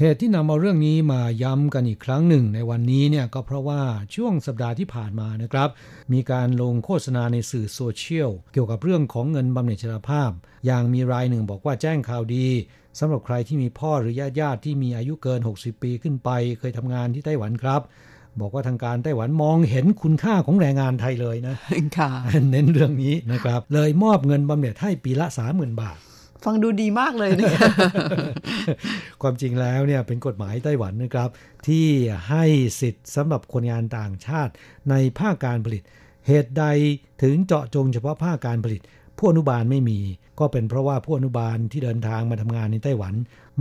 [0.01, 3.81] เหตุที่นำเอาเรื่องนี้มาย้ำกันอีกครั้งหนึ่งในวันนี้เนี่ยก็เพราะว่า
[4.15, 5.69] ช่วงสัปดาห์ที่ผ่านมานะครับ
[6.13, 10.31] มีการลงโฆษณาในสื่อโซเชียลเกี่ยวกับเรื่องของเงินบำเหน็จชราภาพ
[10.65, 12.47] อย่างมีรายหนึ่งบอกว่าแจ้งข่าวดี
[12.99, 16.29] สำหรับใครที่มีพ่อหรือญาติญาติๆที่มีอายุเกิน 60 ปีขึ้นไป
[16.59, 17.81] เคยทำงานที่ไต้หวันครับ
[18.39, 21.55] บอกว่าทางการไต้หวันมองเห็นคุณค่าของแรงงานไทยเลยนะ
[21.97, 22.11] ค่ะ
[22.51, 25.97] เน้นเรื่องนี้นะครับ เลยมอบเงินบำเหน็จให้ปีละ30,000บาท
[26.45, 27.69] ฟังดูดีมากเลยนะคะ
[29.21, 31.29] ความจริงแล้วเนี่ยเป็นกฎหมายไต้หวันนะครับ
[31.67, 31.87] ที่
[32.29, 32.45] ให้
[32.81, 34.51] สิทธิ์สำหรับคนงานต่างชาติ
[34.89, 35.83] ในภาคการผลิต
[36.27, 36.65] เหตุใด
[37.23, 38.81] ถึงเจาะจงเฉพาะภาคการผลิต
[39.17, 39.99] ผู้อนุบาลไม่มี
[40.39, 43.13] ก็เป็นเพราะว่าผู้อนุบาลที่เดินทางมาทำงานในไต้หวัน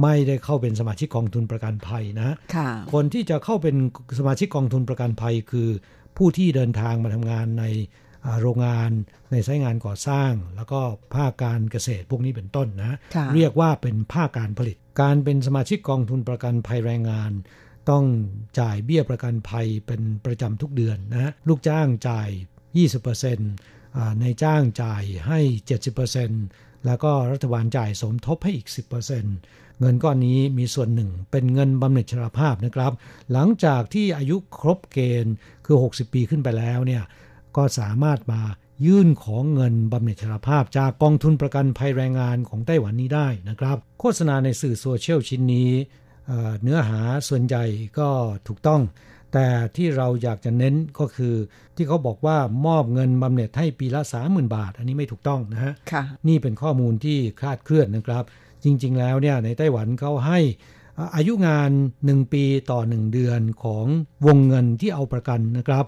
[0.03, 3.77] ไม่ได้เข้าเป็นสมาชิกกองทุนประกันภัยนะค่ะคนที่จะเข้าเป็น
[4.19, 5.69] สมาชิกกองทุนประกันภัยคือ
[6.17, 8.08] ผู้ที่เดินทางมาทำงานในอ่า
[8.41, 8.91] โรงงาน
[9.31, 10.81] ในสายงานก่อสร้าง แล้วก็
[11.15, 17.33] ภาคการเกษตรพวกนี้เป็นต้นนะค่ะเรียกว่าเป็นภาคการผลิต การเป็นสมาชิกกองทุนประกันภัยแรงงาน
[17.91, 18.05] ต้อง
[18.61, 22.29] จ่ายเบี้ยประกันภัยเป็นประจำทุกเดือนนะฮะลูกจ้างจ่าย
[23.13, 25.41] 20%อ่าในจ้างจ่ายให้
[26.13, 28.93] 70%แล้วก็รัฐบาลจ่ายสมทบให้อีก 10%ก
[29.81, 32.93] เงินก้อนนี้มีส่วนหนึ่งเป็นเงินบำเหน็จชราภาพนะครับ
[33.33, 35.35] หลังจากที่อายุครบเกณฑ์
[35.67, 37.03] คือ 60 ปีขึ้นไปแล้วเนี่ย
[37.57, 38.41] ก็สามารถมา
[38.87, 45.71] ยื่นของเงินบำเหน็จชราภาพจากกองทุนประกันภัยแรงงานของไต้หวันนี้ได้นะครับ โฆษณาในสื่อโซเชียลชิ้นนี้
[46.63, 47.65] เนื้อหาส่วนใหญ่
[47.99, 48.09] ก็
[48.47, 48.83] ถูกต้อง
[49.33, 49.47] แต่
[49.77, 51.35] ที่เราอยากจะเน้นก็คือ
[51.77, 55.73] ที่เขาบอกว่ามอบเงินบำเหน็จให้ปีละ30,000 บาท อันนี้ไม่ถูกต้องนะฮะ
[56.29, 58.25] นี่เป็นข้อมูลที่คลาดเคลื่อนนะครับ
[58.65, 60.39] จริง ๆ แล้วเนี่ยในไต้หวันเขาให้
[61.17, 61.71] อายุงาน
[62.05, 63.87] 1 ปีต่อ 1 เดือนของ
[64.27, 65.85] วงเงินที่เอาประกันนะครับ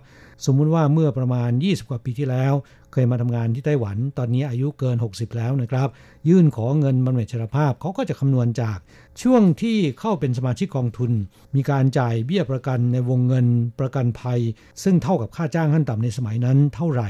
[0.46, 2.52] สมมุติว่าเมื่อประมาณ 20 กว่าปีที่แล้ว
[2.92, 5.88] เคยมาทำงานที่ไต้หวัน ตอนนี้อายุเกิน 60 แล้วนะครับ
[6.28, 8.78] ยื่นขอเงินบำเหน็จชราภาพเขาก็จะคำนวณจาก
[9.22, 11.12] ช่วงที่เข้าเป็นสมาชิกกองทุน
[11.54, 13.46] มีการจ่ายเบี้ยประกันในวงเงิน
[13.80, 14.40] ประกันภัย
[14.82, 17.08] ซึ่งเท่ากับค่าจ้างขั้นต่ำในสมัยนั้นเท่าไหร่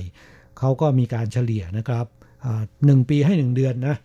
[0.58, 2.06] เขาก็มีการเฉลี่ยนะครับ
[2.86, 3.96] หนึ่งปีให้หนึ่งเดือนนะ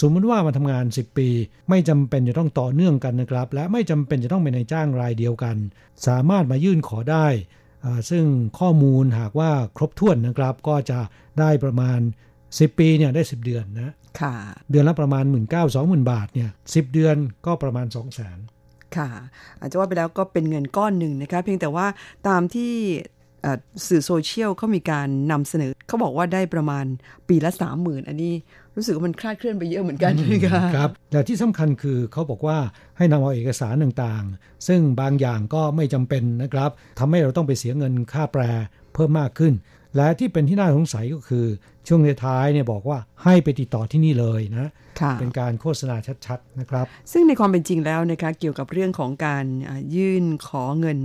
[0.00, 1.28] สมมติว่ามาทำงาน 10 ปี
[1.68, 5.56] ไม่จำเป็นจะต้องต่อเนื่องกันนะครับ และไม่จำเป็นจะต้องเป็นในจ้างรายเดียวกัน
[6.06, 7.26] สามารถมายื่นขอได้
[8.10, 8.24] ซึ่ง
[8.58, 10.98] ข้อมูลหากว่าครบถ้วนนะครับ ก็จะ
[11.40, 12.00] ได้ประมาณ
[12.44, 14.34] 10 ปีเนี่ยได้ 10 เดือนนะค่ะ
[14.70, 17.16] เดือนละประมาณ 1 9 0 0 0 0 บาทเนี่ยสิเดือน
[17.46, 19.08] ก็ประมาณ 2 0 0 0 0 0ค่ะ
[19.60, 21.86] อาจจะว่าไปแล้วก็เป็นเงินก้อนหนึ่งนะคะเพียงแต่ว่า
[22.28, 22.74] ตามที่
[23.86, 26.84] สื่อโซเชียลเขามีการนำเสนอ เขาบอกว่าได้ประมาณ
[27.28, 28.34] ปีละสามหมื่นอันนี้
[28.76, 32.58] รู้สึกว่ามันคลาดเคลื่อนไปเยอะเหมือนกันนะคะครับแต่ที่สำคัญคือเขาบอกว่า
[32.98, 38.42] ให้นำเอาเอกสารต่างๆ ซึ่งบางอย่างก็ไม่จำเป็นนะครับทำให้เราต้องไปเสียเงินค่าแปล
[38.94, 39.52] เพิ่มมากขึ้น
[39.96, 41.46] และที่เป็นที่น่าสงสัยก็คือ
[41.88, 44.68] ช่วงท้ายเนี่ยบอกว่าให้ไปติดต่อที่นี่เลยนะ
[45.20, 49.44] เป็นการโฆษณาชัดๆนะครับ ซึ่งในความเป็นจริงแล้วนะคะเกี่ยวกับเรื่องของการ
[49.96, 50.98] ยื่นขอเงิน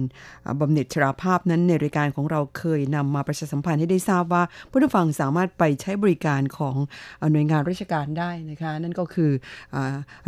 [0.59, 6.75] บำเหน็จชราภาพนั้นในรายการของเราเคยนำมาประชาสัมพันธ์ให้ได้ทราบว่าผู้ฟังสามารถไปใช้บริการของ
[7.31, 9.31] หน่วยงานราชการได้นะคะ นั่นก็คือ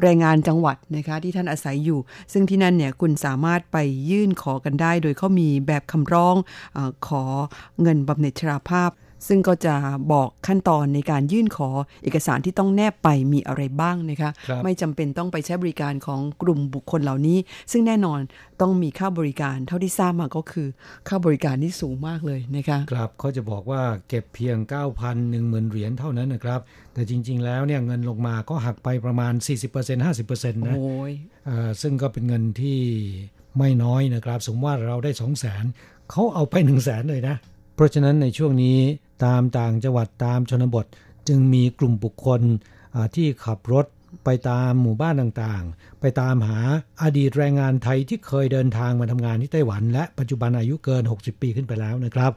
[0.02, 2.00] แรงงานจังหวัดนะคะที่ท่านอาศัยอยู่
[2.34, 3.78] ซึ่งที่นั่นเนี่ยคุณสามารถไป
[4.10, 6.36] ยื่นขอกันได้ โดยเขามีแบบคำร้อง
[6.78, 7.24] อขอ
[7.82, 8.92] เงินบำเหน็จชราภาพ
[9.28, 9.76] ซึ่งก็จะ
[10.12, 11.70] บอกขั้นตอนในการยื่นขอ
[12.04, 17.38] เอกสารที่ต้องแนบไปมีอะไรบ้างนะคะคไม่จำเป็นต้องไปใช้บริการของกลุ่มบุคคลเหล่านี้
[17.72, 18.20] ซึ่งแน่นอน
[18.62, 20.68] ต้องมีค่าบริการเท่าที่ทราบมาก็คือ
[21.08, 24.58] ค่าบริการที่สูงมากเลยนะคะครับเขาจะบอกว่าเก็บเพียง
[24.96, 26.60] 9,000 1 0,000เหรียญเท่านั้นนะครับ
[26.94, 29.34] แต่จริง ๆ แล้วเนี่ยเงินลงมาก็หักไปประมาณ
[29.72, 31.12] 40% 50%นะโอ้ย
[31.82, 32.80] ซึ่งก็เป็นเงินที่
[33.58, 37.36] ไม่น้อยนะครับ สมมติว่าเราได้ 2 0 0 0 0 0เขาเอาไป 1 0 0 0 0แสนเลยนะ
[37.76, 38.78] เพราะฉะนั้นในช่วงนี้
[39.26, 40.86] ตามต่างจังหวัดตามชนบท
[41.28, 42.42] จึงมีกลุ่มบุคคล
[43.16, 43.86] ที่ขับรถ
[44.26, 46.60] ไปตามหมู่บ้านต่างๆ ไปตามหา
[47.02, 52.32] อดีตแรงงานไทยที่เคยเดินทางมาทำงานที่ไต้หวัน และปัจจุบันอายุเกิน 60 ปีขึ้นไปแล้วนะครับ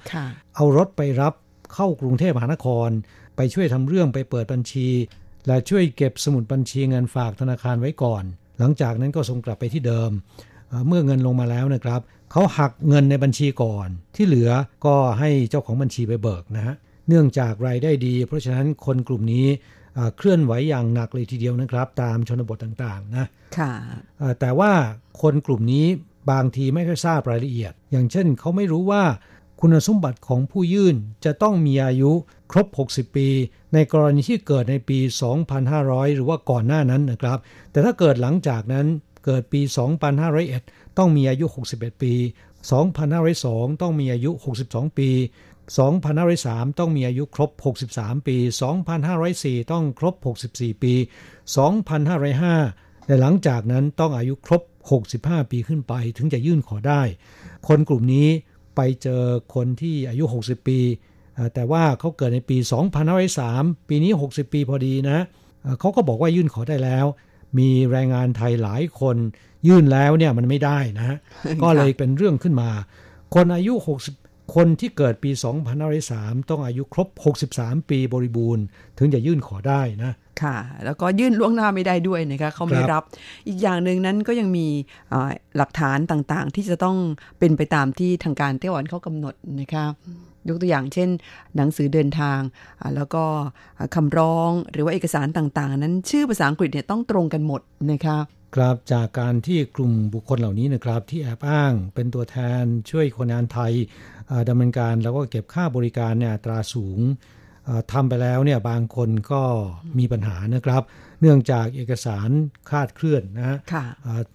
[0.56, 1.34] เอารถไปรับ
[1.74, 2.88] เข้ากรุงเทพมหานคร
[3.36, 4.88] ไปช่วยทำเรื่องไปเปิดบัญชี
[5.46, 8.24] และช่วยเก็บสมุดบัญชีเงินฝากธนาคารไว้ก่อน
[8.58, 10.10] หลังจากนั้นก็ส่งกลับไปที่เดิม
[10.86, 12.00] เมื่อเงินลงมาแล้วนะครับ
[12.32, 14.50] เขาหักเงินในบัญชีก่อน ที่เหลือ
[14.86, 16.74] ก็ให้เจ้าของบัญชีไปเบิกนะฮะ
[17.08, 19.46] เนื่องจากรายได้ดี เพราะฉะนั้นคนกลุ่มนี้
[20.16, 23.26] เคลื่อนไหวอย่างหนักเลยทีเดียวนะครับ ตามชนบทต่างๆนะ
[23.58, 23.72] ค่ะ
[24.40, 24.72] แต่ว่า
[25.22, 25.86] คนกลุ่มนี้
[26.30, 29.02] บางทีไม่ค่อยทราบรายละเอียด อย่างเช่นเขาไม่รู้ว่า
[29.60, 32.12] คุณสมบัติของผู้ยื่นจะต้องมีอายุ
[32.52, 33.28] ครบ 60 ปี
[33.74, 34.98] ในกรณีที่เกิดในปี
[35.56, 37.38] 2500 หรือว่าก่อนหน้านั้นนะครับ
[37.72, 38.86] แต่ถ้าเกิดหลังจากนั้น
[39.24, 39.60] เกิดปี
[40.28, 42.14] 2501 ต้องมีอายุ 61 ปี
[42.98, 44.30] 2502 ต้องมีอายุ
[44.64, 45.10] 62 ปี
[45.96, 47.50] 2503 ต้องมีอายุครบ
[47.88, 48.36] 63 ปี
[49.04, 50.14] 2504 ต้องครบ
[50.50, 50.94] 64 ปี
[52.20, 54.62] 2505 และหลังจากนั้นต้องอายุครบ
[55.06, 57.02] 65 ปีขึ้นไปถึงจะยื่นขอได้
[57.68, 58.28] คนกลุ่มนี้
[58.76, 59.22] ไปเจอ
[59.54, 60.78] คนที่อายุ 60 ปี
[61.54, 62.56] แต่ว่าเขาเกิดในปี
[63.22, 65.18] 2503 ปีนี้ 60 ปีพอดีนะ
[65.80, 67.06] เขาก็บอกว่ายื่นขอได้แล้ว
[67.58, 69.16] มีแรงงานไทยหลายคน
[69.66, 71.16] ยื่นแล้วเนี่ยมันไม่ได้นะ
[71.62, 72.70] ก็เลยเป็นเรื่องขึ้นมา
[73.34, 73.74] คนอายุ
[74.14, 75.30] 60 คนที่เกิดปี
[75.90, 77.08] 2503 ต้องอายุครบ
[77.48, 78.64] 63 ปีบริบูรณ์
[78.98, 83.02] ถึงจะยื่นขอได้นะค่ะแล้วก็ยื่นล่วงหน้าไม่ได้ด้วยนะคะเขาไม่รับ
[83.46, 84.66] อีกอย่างหนึ่งนั้นก็ยังมี
[85.56, 86.96] หลักฐานต่างๆ ที่จะต้อง
[87.38, 89.84] เป็นไปตามที่ทางการไต้หวันเขากำหนดนะคะ
[90.48, 91.08] ยกตัวอย่างเช่น
[91.56, 92.40] หนังสือเดินทาง
[92.96, 93.24] แล้วก็
[93.94, 97.60] คำร้องหรือว่าเอกสารต่างๆ นั้นชื่อภาษาอังกฤษเนี่ยต้องตรงกันหมด
[97.90, 98.18] นะคะ
[98.56, 103.72] ครับจากการที่กลุ่มบุคคลเหล่านี้นะครับที่แอบอ้างเป็นตัวแทนช่วยคนงานไทย
[104.48, 106.98] ดำเนินการแล้วก็เก็บค่าบริการเนี่ยตราสูง
[107.92, 109.42] ทำไปแล้วเนี่ยบางคนก็
[109.98, 110.82] มีปัญหานะครับ
[111.20, 112.28] เนื่องจากเอกสาร
[112.70, 113.58] คาดเคลื่อนนะฮะ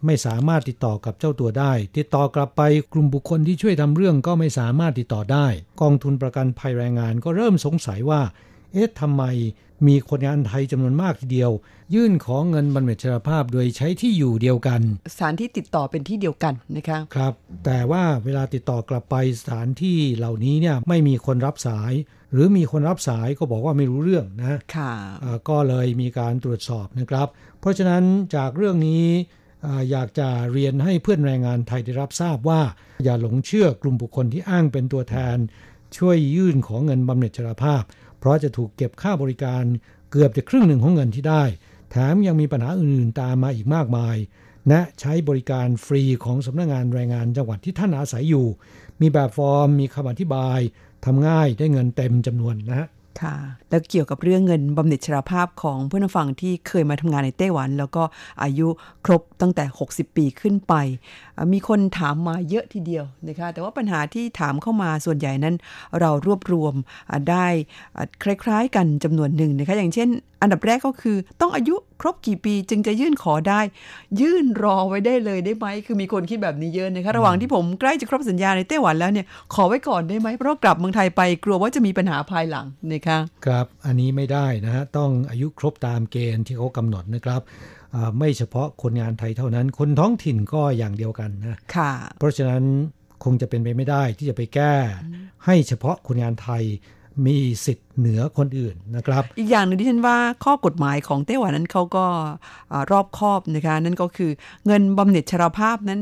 [0.05, 2.61] ไม่สามารถติดต่อกับเจ้าตัวได้ ติดต่อกลับไป
[2.93, 5.47] กลุ่มบุคคลที่ช่วยทำเรื่องก็ไม่สามารถติดต่อได้
[5.81, 8.21] กองทุนประกันภัยแรงงานก็เริ่มสงสัยว่า
[8.73, 9.23] เอ๊ะทำไม
[9.87, 11.51] มีคนงานไทยจำนวนมากทีเดียว
[11.93, 14.81] ยื่นขอเงินบำเหน็จชราภาพโดยใช้ที่อยู่เดียวกัน
[15.13, 17.33] สถานที่ติดต่อเป็นที่เดียวกันนะคะครับ
[17.65, 21.91] แต่ว่าเวลาติดต่อกลับไปสถานที่เหล่านี้เนี่ยไม่มีคนรับสาย
[22.33, 27.27] หรือมีคนรับสายก็บอกว่าไม่รู้เรื่องนะค่ะอ่าก็เลยมีการตรวจสอบนะครับ
[27.59, 28.03] เพราะฉะนั้น
[28.35, 29.05] จากเรื่องนี้
[29.65, 32.61] อ่าอยากจะเรียนให้เพื่อนแรงงานไทยได้รับทราบว่า
[33.03, 35.37] อย่าหลงเชื่อกลุ่มบุคคลที่อ้างเป็นตัวแทน
[35.97, 37.83] ช่วยยื่นของเงินบำเหน็จชราภาพ
[38.19, 39.63] เพราะจะถูกเก็บค่าบริการ
[40.11, 41.43] เกือบจะครึ่งหนึ่งของเงินที่ได้
[41.91, 44.17] แถมยังมีปัญหาอื่นๆตามมาอีกมากมาย
[44.69, 48.47] และใช้บริการฟรีของสำนักงานแรงงานจังหวัดที่ท่านอาศัยอยู่
[49.01, 50.59] มีแบบฟอร์มมีคำอธิบาย
[51.05, 52.87] ทำง่ายได้เงินเต็มจำนวนนะฮะ
[53.21, 53.35] ค่ะ
[53.69, 58.03] แล้วเกี่ยวกับเรื่องเงินบำเหน็จชราภาพของเพื่อนผู้ฟังที่เคยมาทำงานในไต้หวัน แล้วก็
[58.43, 58.67] อายุ
[59.05, 60.73] ครบตั้งแต่ 60 ปีขึ้นไป
[61.53, 65.55] มีคนถามมาเยอะทีเดียวนะคะแต่ว่าปัญหาที่ถามเข้ามาส่วนใหญ่นั้น
[65.99, 66.73] เรารวบรวม
[67.29, 67.47] ได้
[68.23, 70.09] คล้ายๆกันจำนวนหนึ่งนะคะอย่างเช่น
[70.43, 73.61] อันดับแรกก็คือต้องอายุครบกี่ปีจึงจะยื่นขอได้
[74.21, 87.41] ยื่นรอไว้ได้เลยได้ไหม คือมีคนคิดแบบนี้เยอะนะคะระหว่างที่ผมใกล้จะครบสัญญาในไต้หวันแล้วเนี่ยขอไว้ก่อนได้ไหม เพราะกลับเมืองไทยไปกลัวว่าจะมีปัญหาภายหลังนะคะครับอันนี้ไม่ได้นะฮะต้องอายุครบตามเกณฑ์ที่เขากำหนดนะครับ
[87.95, 92.63] อ่าไม่เฉพาะคนงานไทยเท่านั้น คนท้องถิ่นก็อย่างเดียวกันนะค่ะ เพราะฉะนั้น
[93.23, 94.73] คงจะเป็นไปไม่ได้ที่จะไปแก้
[95.45, 96.63] ให้เฉพาะคนงานไทย
[97.25, 102.05] มีสิทธิ์เหนือคนอื่นนะครับ อีกอย่างหนึ่งที่ฉันว่าข้อกฎหมายของไต้หวันนั้นเขาก็
[102.71, 104.31] อ่ารอบคอบนะคะนั่นก็คือ
[104.65, 106.01] เงินบำเหน็จชราภาพนั้น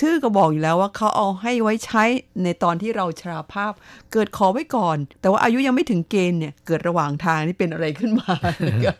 [0.00, 2.04] ชื่อก็บอกอยู่แล้วว่าเขาเอาให้ไว้ใช้
[2.42, 3.72] ในตอนที่เราชราภาพ
[4.12, 8.32] เกิดขอไว้ก่อน แต่ว่าอายุยังไม่ถึงเกณฑ์เนี่ยเกิดระหว่างทางนี่เป็นอะไรขึ้นมา
[8.68, 8.96] นะคะ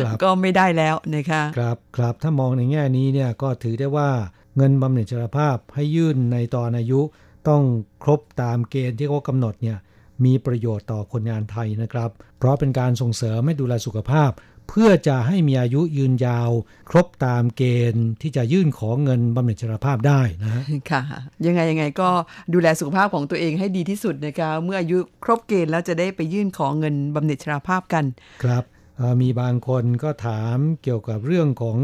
[0.00, 4.08] ครับก็ไม่ได้แล้วนะคะครับครับถ้ามองในแง่นี้เนี่ยก็ถือได้ว่า
[4.56, 7.00] เงินบำเหน็จชราภาพให้ยื่นในตอนอายุ
[7.48, 7.62] ต้อง
[8.02, 9.78] ครบตามเกณฑ์ที่เขากำหนดเนี่ย
[10.24, 14.32] มีประโยชน์ต่อคนงานไทยนะครับ เพราะเป็นการส่งเสริมให้ดูแลสุขภาพ
[14.68, 16.50] เพื่อจะให้มีอายุยืนยาว
[16.90, 17.62] ครบตามเก
[17.92, 21.02] ณฑ์ที่จะยื่นขอเงินบำเหน็จชราภาพได้นะฮะค่ะ
[21.46, 22.08] ยังไงยังไงก็
[22.54, 28.04] ดูแลสุขภาพของตัวเองให้ดีที่สุดนะคะเมื่ออายุครบเกณฑ์แล้วจะได้ไปยื่นขอเงินบำเหน็จชราภาพกัน
[28.42, 28.64] ครับ
[28.96, 31.78] เอ่อมีบางคนก็ถามเกี่ยวกับเรื่องของ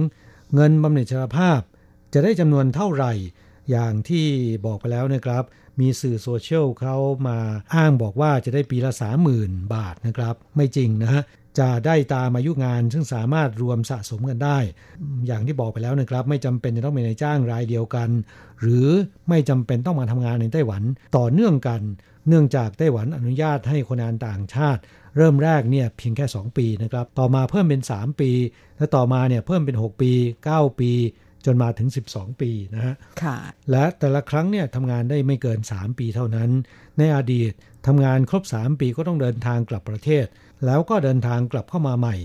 [0.54, 1.60] เงินบำเหน็จชราภาพ
[2.12, 3.12] จะได้จำนวนเท่าไหร่
[3.70, 4.26] อย่างที่
[4.66, 5.44] บอกไปแล้วนะครับ
[5.80, 6.96] มีสื่อโซเชียลเขา
[7.28, 7.38] มา
[7.74, 8.92] อ้างบอกว่าจะได้ปีละ
[9.32, 11.22] 30,000บาทนะครับ ไม่จริงนะฮะ
[11.60, 14.58] จะได้ตามอายุงานซึ่งสามารถรวมสะสมกันได้
[15.26, 18.08] อย่างที่บอกไปแล้วนะครับ ไม่จำเป็นจะต้องเป็นนายจ้างรายเดียวกัน
[18.60, 18.88] หรือ
[19.28, 20.82] ไม่จำเป็นต้องมาทำงานในไต้หวัน
[21.16, 21.80] ต่อเนื่องกัน
[22.28, 24.80] เนื่องจากไต้หวันอนุญาตให้คนงานต่างชาติ
[25.16, 28.30] เริ่มแรกเนี่ยเพียงแค่ 2 ปีนะครับ ต่อมาเพิ่มเป็น 3 ปี
[28.76, 30.12] และต่อมาเนี่ยเพิ่มเป็น 6 ปี
[30.46, 30.92] 9 ปี
[31.46, 33.36] จนมาถึง 12 ปีนะฮะค่ะ
[33.70, 36.50] และแต่ละครั้งเนี่ยทำงานได้ไม่เกิน 3 ปีเท่านั้น
[36.98, 37.52] ในอดีต
[37.86, 40.26] ทำงานครบ 3 ปีก็ต้องเดินทางกลับประเทศ
[40.66, 42.16] แล้วก็เดินทางกลับเข้ามาใหม่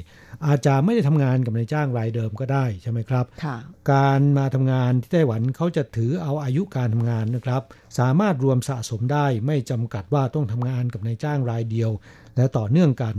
[0.47, 3.57] อาจจะไม่ได้ทำงานกับนายจ้างรายเดิมก็ได้ใช่ไหมครับค่ะ
[3.91, 7.63] การมาทำงานที่ไต้หวันเขาจะถือเอาอายุการทำงานนะครับ
[7.99, 11.91] สามารถรวมสะสมได้ไม่จำกัดว่าต้องทำงานกับนายจ้างรายเดียว
[12.36, 13.16] และต่อเนื่องกัน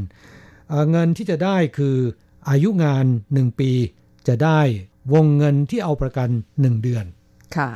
[0.68, 1.96] เอ่อเงินที่จะได้คือ
[2.50, 3.70] อายุงาน 1 ปี
[4.28, 4.60] จะได้
[5.12, 7.06] วงเงินที่เอาประกัน 1 เดือน
[7.56, 7.70] ค่ะ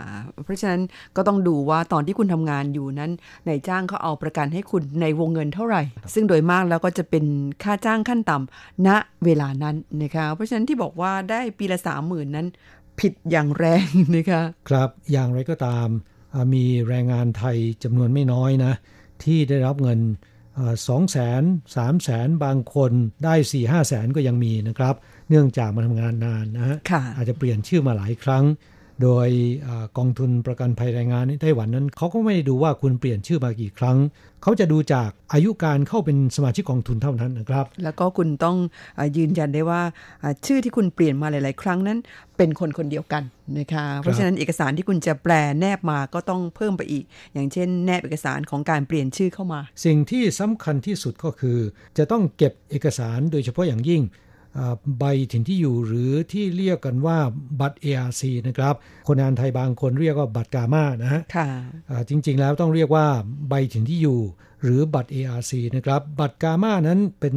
[0.44, 0.82] เพราะฉะนั้น
[1.16, 3.10] ก็ต้องดูว่าตอนที่คุณทำงานอยู่นั้น
[3.46, 5.82] นายจ้างเขาเอาประกันให้คุณในวงเงินเท่าไหร่
[6.14, 7.24] ซึ่งโดยมากแล้วก็จะเป็น
[7.62, 8.88] ค่าจ้างขั้นต่ำณ
[9.24, 12.46] เวลานั้นนะคะเพราะฉะนั้นที่บอกว่าได้ปีละสามหมื่นนั้น
[13.00, 15.88] ผิดอย่างแรงนะคะครับอย่างไรก็ตาม
[16.34, 18.72] อ่ามีแรงงานไทยจำนวนไม่น้อยนะ
[19.24, 20.00] ที่ได้รับเงิน
[20.88, 21.42] สองแสน
[21.76, 22.92] สามแสนบางคน
[23.24, 24.94] ได้สี่ห้าแสนก็ยังมีนะครับ
[25.30, 28.44] เนื่องจากมาทำงานนานนะฮะค่ะอาจจะเปลี่ยนชื่อมาหลายครั้ง
[29.02, 29.28] โดย
[29.66, 33.96] อากองทุนประกันภัยแรงงานในไต้หวันนั้นเขาก็ไม่ได้ดูว่าคุณเปลี่ยนชื่อมากี่ครั้ง
[34.42, 38.56] เขาจะดูจากอายุการเข้าเป็นสมาชิกกองทุนเท่านั้นนะครับ แล้วก็คุณต้อง
[38.98, 39.82] อายืนยันได้ว่า
[40.22, 41.98] อ่าชื่อที่คุณเปลี่ยนมาหลาย ๆ ครั้งนั้น
[42.36, 43.22] เป็นคนคนเดียวกัน
[43.58, 47.04] นะคะเพราะฉะนั้นเอกสารที่คุณจะแปลแนบมาก็ต้องเพิ่มไปอีก
[47.34, 51.58] อย่างเช่น แนบเอกสารของการเปลี่ยนชื่อเข้ามา สิ่งที่สำคัญที่สุดก็คือ
[51.98, 54.29] จะต้องเก็บเอกสารโดยเฉพาะอย่างยิ่งอ่า
[54.98, 57.18] ใบถิ่นที่อยู่หรือที่เรียกกันว่า
[57.60, 58.74] บัตร ARC นะครับ
[59.06, 61.48] คนงานไทยบางคนเรียกว่าบัตรกามานะฮะค่ะ
[61.90, 63.06] อ่าจริงๆแล้วต้องเรียกว่า
[63.48, 64.20] ใบถิ่นที่อยู่
[64.62, 67.34] หรือบัตร ARC นะครับ บัตรกามานั้นเป็น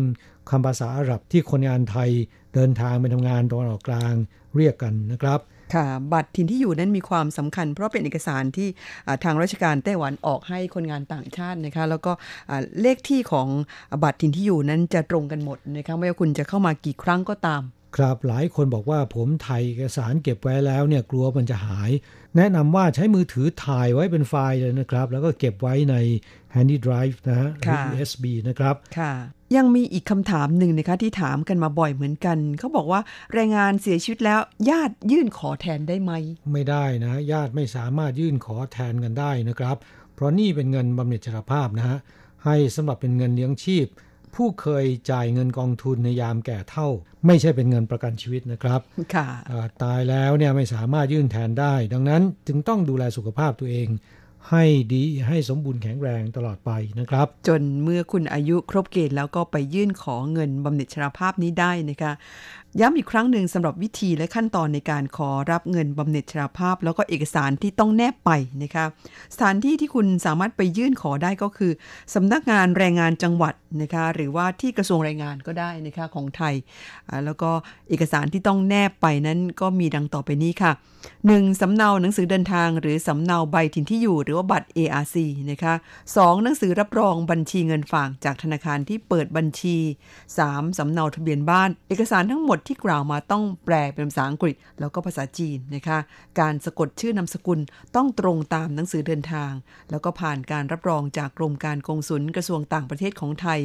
[0.50, 2.10] คำภาษาอาหรับที่คนงานไทย
[2.54, 4.14] เดินทางไปทำงานตะวันออกกลาง
[4.58, 5.40] เรียกกันนะครับ
[5.74, 8.68] ค่ะ บัตรถิ่นที่อยู่นั้นมีความสำคัญ เพราะเป็นเอกสารที่
[9.24, 12.12] ทางราชการไต้หวันออกให้คนงานต่างชาตินะคะ แล้วก็
[12.82, 13.48] เลขที่ของ
[14.04, 17.64] บัตรถิ่นที่อยู่นั้นจะตรงกันหมดนะคะไม่ว่าคุณจะเข้ามากี่ครั้งก็ตาม
[17.96, 21.92] ครับหลายคนบอกว่าผมถ่ายเอกสารเก็บไว้แล้วเนี่ยกลัวมันจะหาย
[22.38, 25.96] แนะนำว่าใช้มือถือถ่ายไว้เป็นไฟล์เลยนะครับ แล้วก็เก็บไว้ใน
[26.56, 29.14] handy drive นะฮะหรือ USB นะครับค่ะ
[29.56, 33.02] ยังมีอีกคำถามหนึ่งนะคะที่ถามกันมาบ่อยเหมือนกัน เขาบอกว่า
[33.34, 34.40] แรงงานเสียชีวิตแล้ว
[34.70, 36.12] ญาติยื่นขอแทนได้ไหม
[36.54, 39.78] ไม่ได้นะ ญาติไม่สามารถยื่นขอแทนกันได้นะครับ
[40.14, 41.98] เพราะนี่เป็นเงินบำเหน็จชราภาพนะฮะ
[42.46, 43.88] ให้สำหรับเป็นเงินเลี้ยงชีพ
[44.36, 46.88] ผู้เคยจ่ายเงินกองทุนในยามแก่เท่า
[47.28, 48.80] ไม่ใช่เป็นเงินประกันชีวิตนะครับ
[49.16, 49.28] ค่ะ
[49.84, 53.88] ตายแล้วเนี่ยไม่สามารถยื่นแทนได้ ดังนั้นจึงต้องดูแลสุขภาพตัวเอง
[54.52, 62.14] ให้ดีให้สมบูรณ์แข็งแรงตลอดไปนะครับ จนเมื่อคุณอายุครบเกณฑ์แล้วก็ไปยื่นขอเงินบำเหน็จชราภาพนี้ได้นะคะ
[62.80, 68.32] ย้ำอีกครั้งหนึ่งสำหรับวิธีและขั้นตอนในการขอรับเงินบำเหน็จชราภาพ แล้วก็เอกสารที่ต้องแนบไป
[68.64, 68.86] นะคะ
[69.34, 71.72] สถานที่ที่คุณสามารถไปยื่นขอได้ก็คือ
[72.14, 76.54] สำนักงานแรงงานจังหวัดนะคะหรือว่าที่กระทรวงแรงงานก็ได้นะคะของไทย
[77.26, 77.52] แล้วก็
[77.90, 80.72] เอกสารที่ต้องแนบไปนั้นก็มีดังต่อไปนี้ค่ะ
[81.18, 81.62] 1.
[81.62, 85.16] สำเนาหนังสือเดินทาง หรือสำเนาใบถิ่นที่อยู่ หรือว่าบัตร ARC
[85.52, 85.74] นะคะ
[86.08, 86.44] 2.
[86.44, 89.78] หนังสือรับรองบัญชีเงินฝากจากธนาคารที่เปิดบัญชี
[90.28, 90.78] 3.
[90.78, 96.00] สำเนาทะเบียนบ้าน เอกสารทั้งหมดที่กล่าวมาต้องแปลเป็นภาษาอังกฤษ แล้วก็ภาษาจีนนะคะ
[96.40, 97.60] การสะกดชื่อนามสกุล
[97.96, 99.52] ต้องตรงตามหนังสือเดินทาง
[99.92, 103.60] แล้วก็ผ่านการรับรองจากกรมการกงสุลกระทรวงต่างประเทศของไทย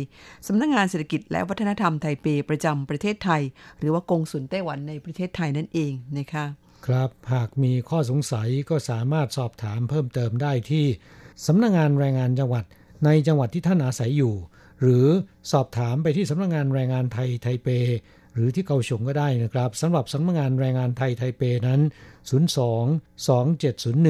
[0.46, 3.42] สำนักงงานเศรษฐกิจและวัฒนธรรมไทเปประจำประเทศไทย
[3.78, 6.44] หรือว่ากงสุลไต้หวันในประเทศไทยนั่นเองนะคะ
[6.86, 10.86] ครับหากมีข้อสงสัยก็สามารถสอบถามเพิ่มเติมได้ที่
[11.46, 12.64] สำนักงงานแรงงานจังหวัด
[13.04, 14.34] ในจังหวัดที่ท่านอาศัยอยู่
[14.82, 15.06] หรือ
[15.52, 17.68] สอบถามไปที่สำนักงงานแรงงานไทยไทเป
[18.38, 21.80] หรือที่เกาฉงก็ได้นะครับสำหรับสำนักงานแรงงานไทยไทเปนั้น
[22.28, 22.30] 02
[23.28, 24.08] 2701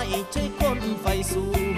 [0.00, 1.69] มาไม่ใ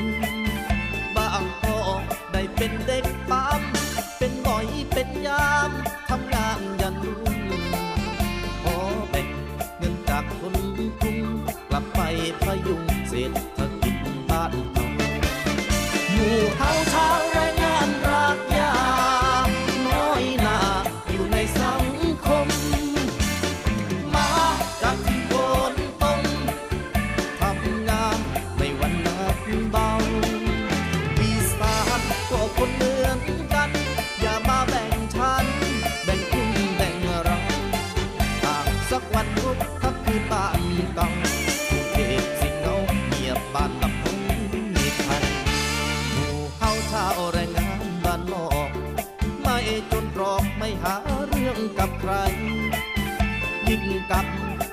[54.12, 54.26] กับ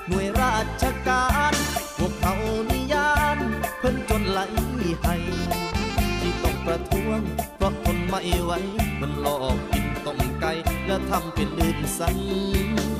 [0.08, 1.54] หน่วยราชการ
[1.98, 2.34] พวกเขา
[2.70, 3.38] นิยาน
[3.78, 4.40] เพิ่นจนไหล
[5.02, 5.14] ให้
[6.20, 7.20] ที่ต้องประท้วง
[7.56, 8.52] เพราะทนไม่ไหว
[9.00, 10.52] มันหลอกกินต้มไก่
[10.86, 12.16] แล้วทำเป็นลืมสัญ
[12.98, 12.99] ญ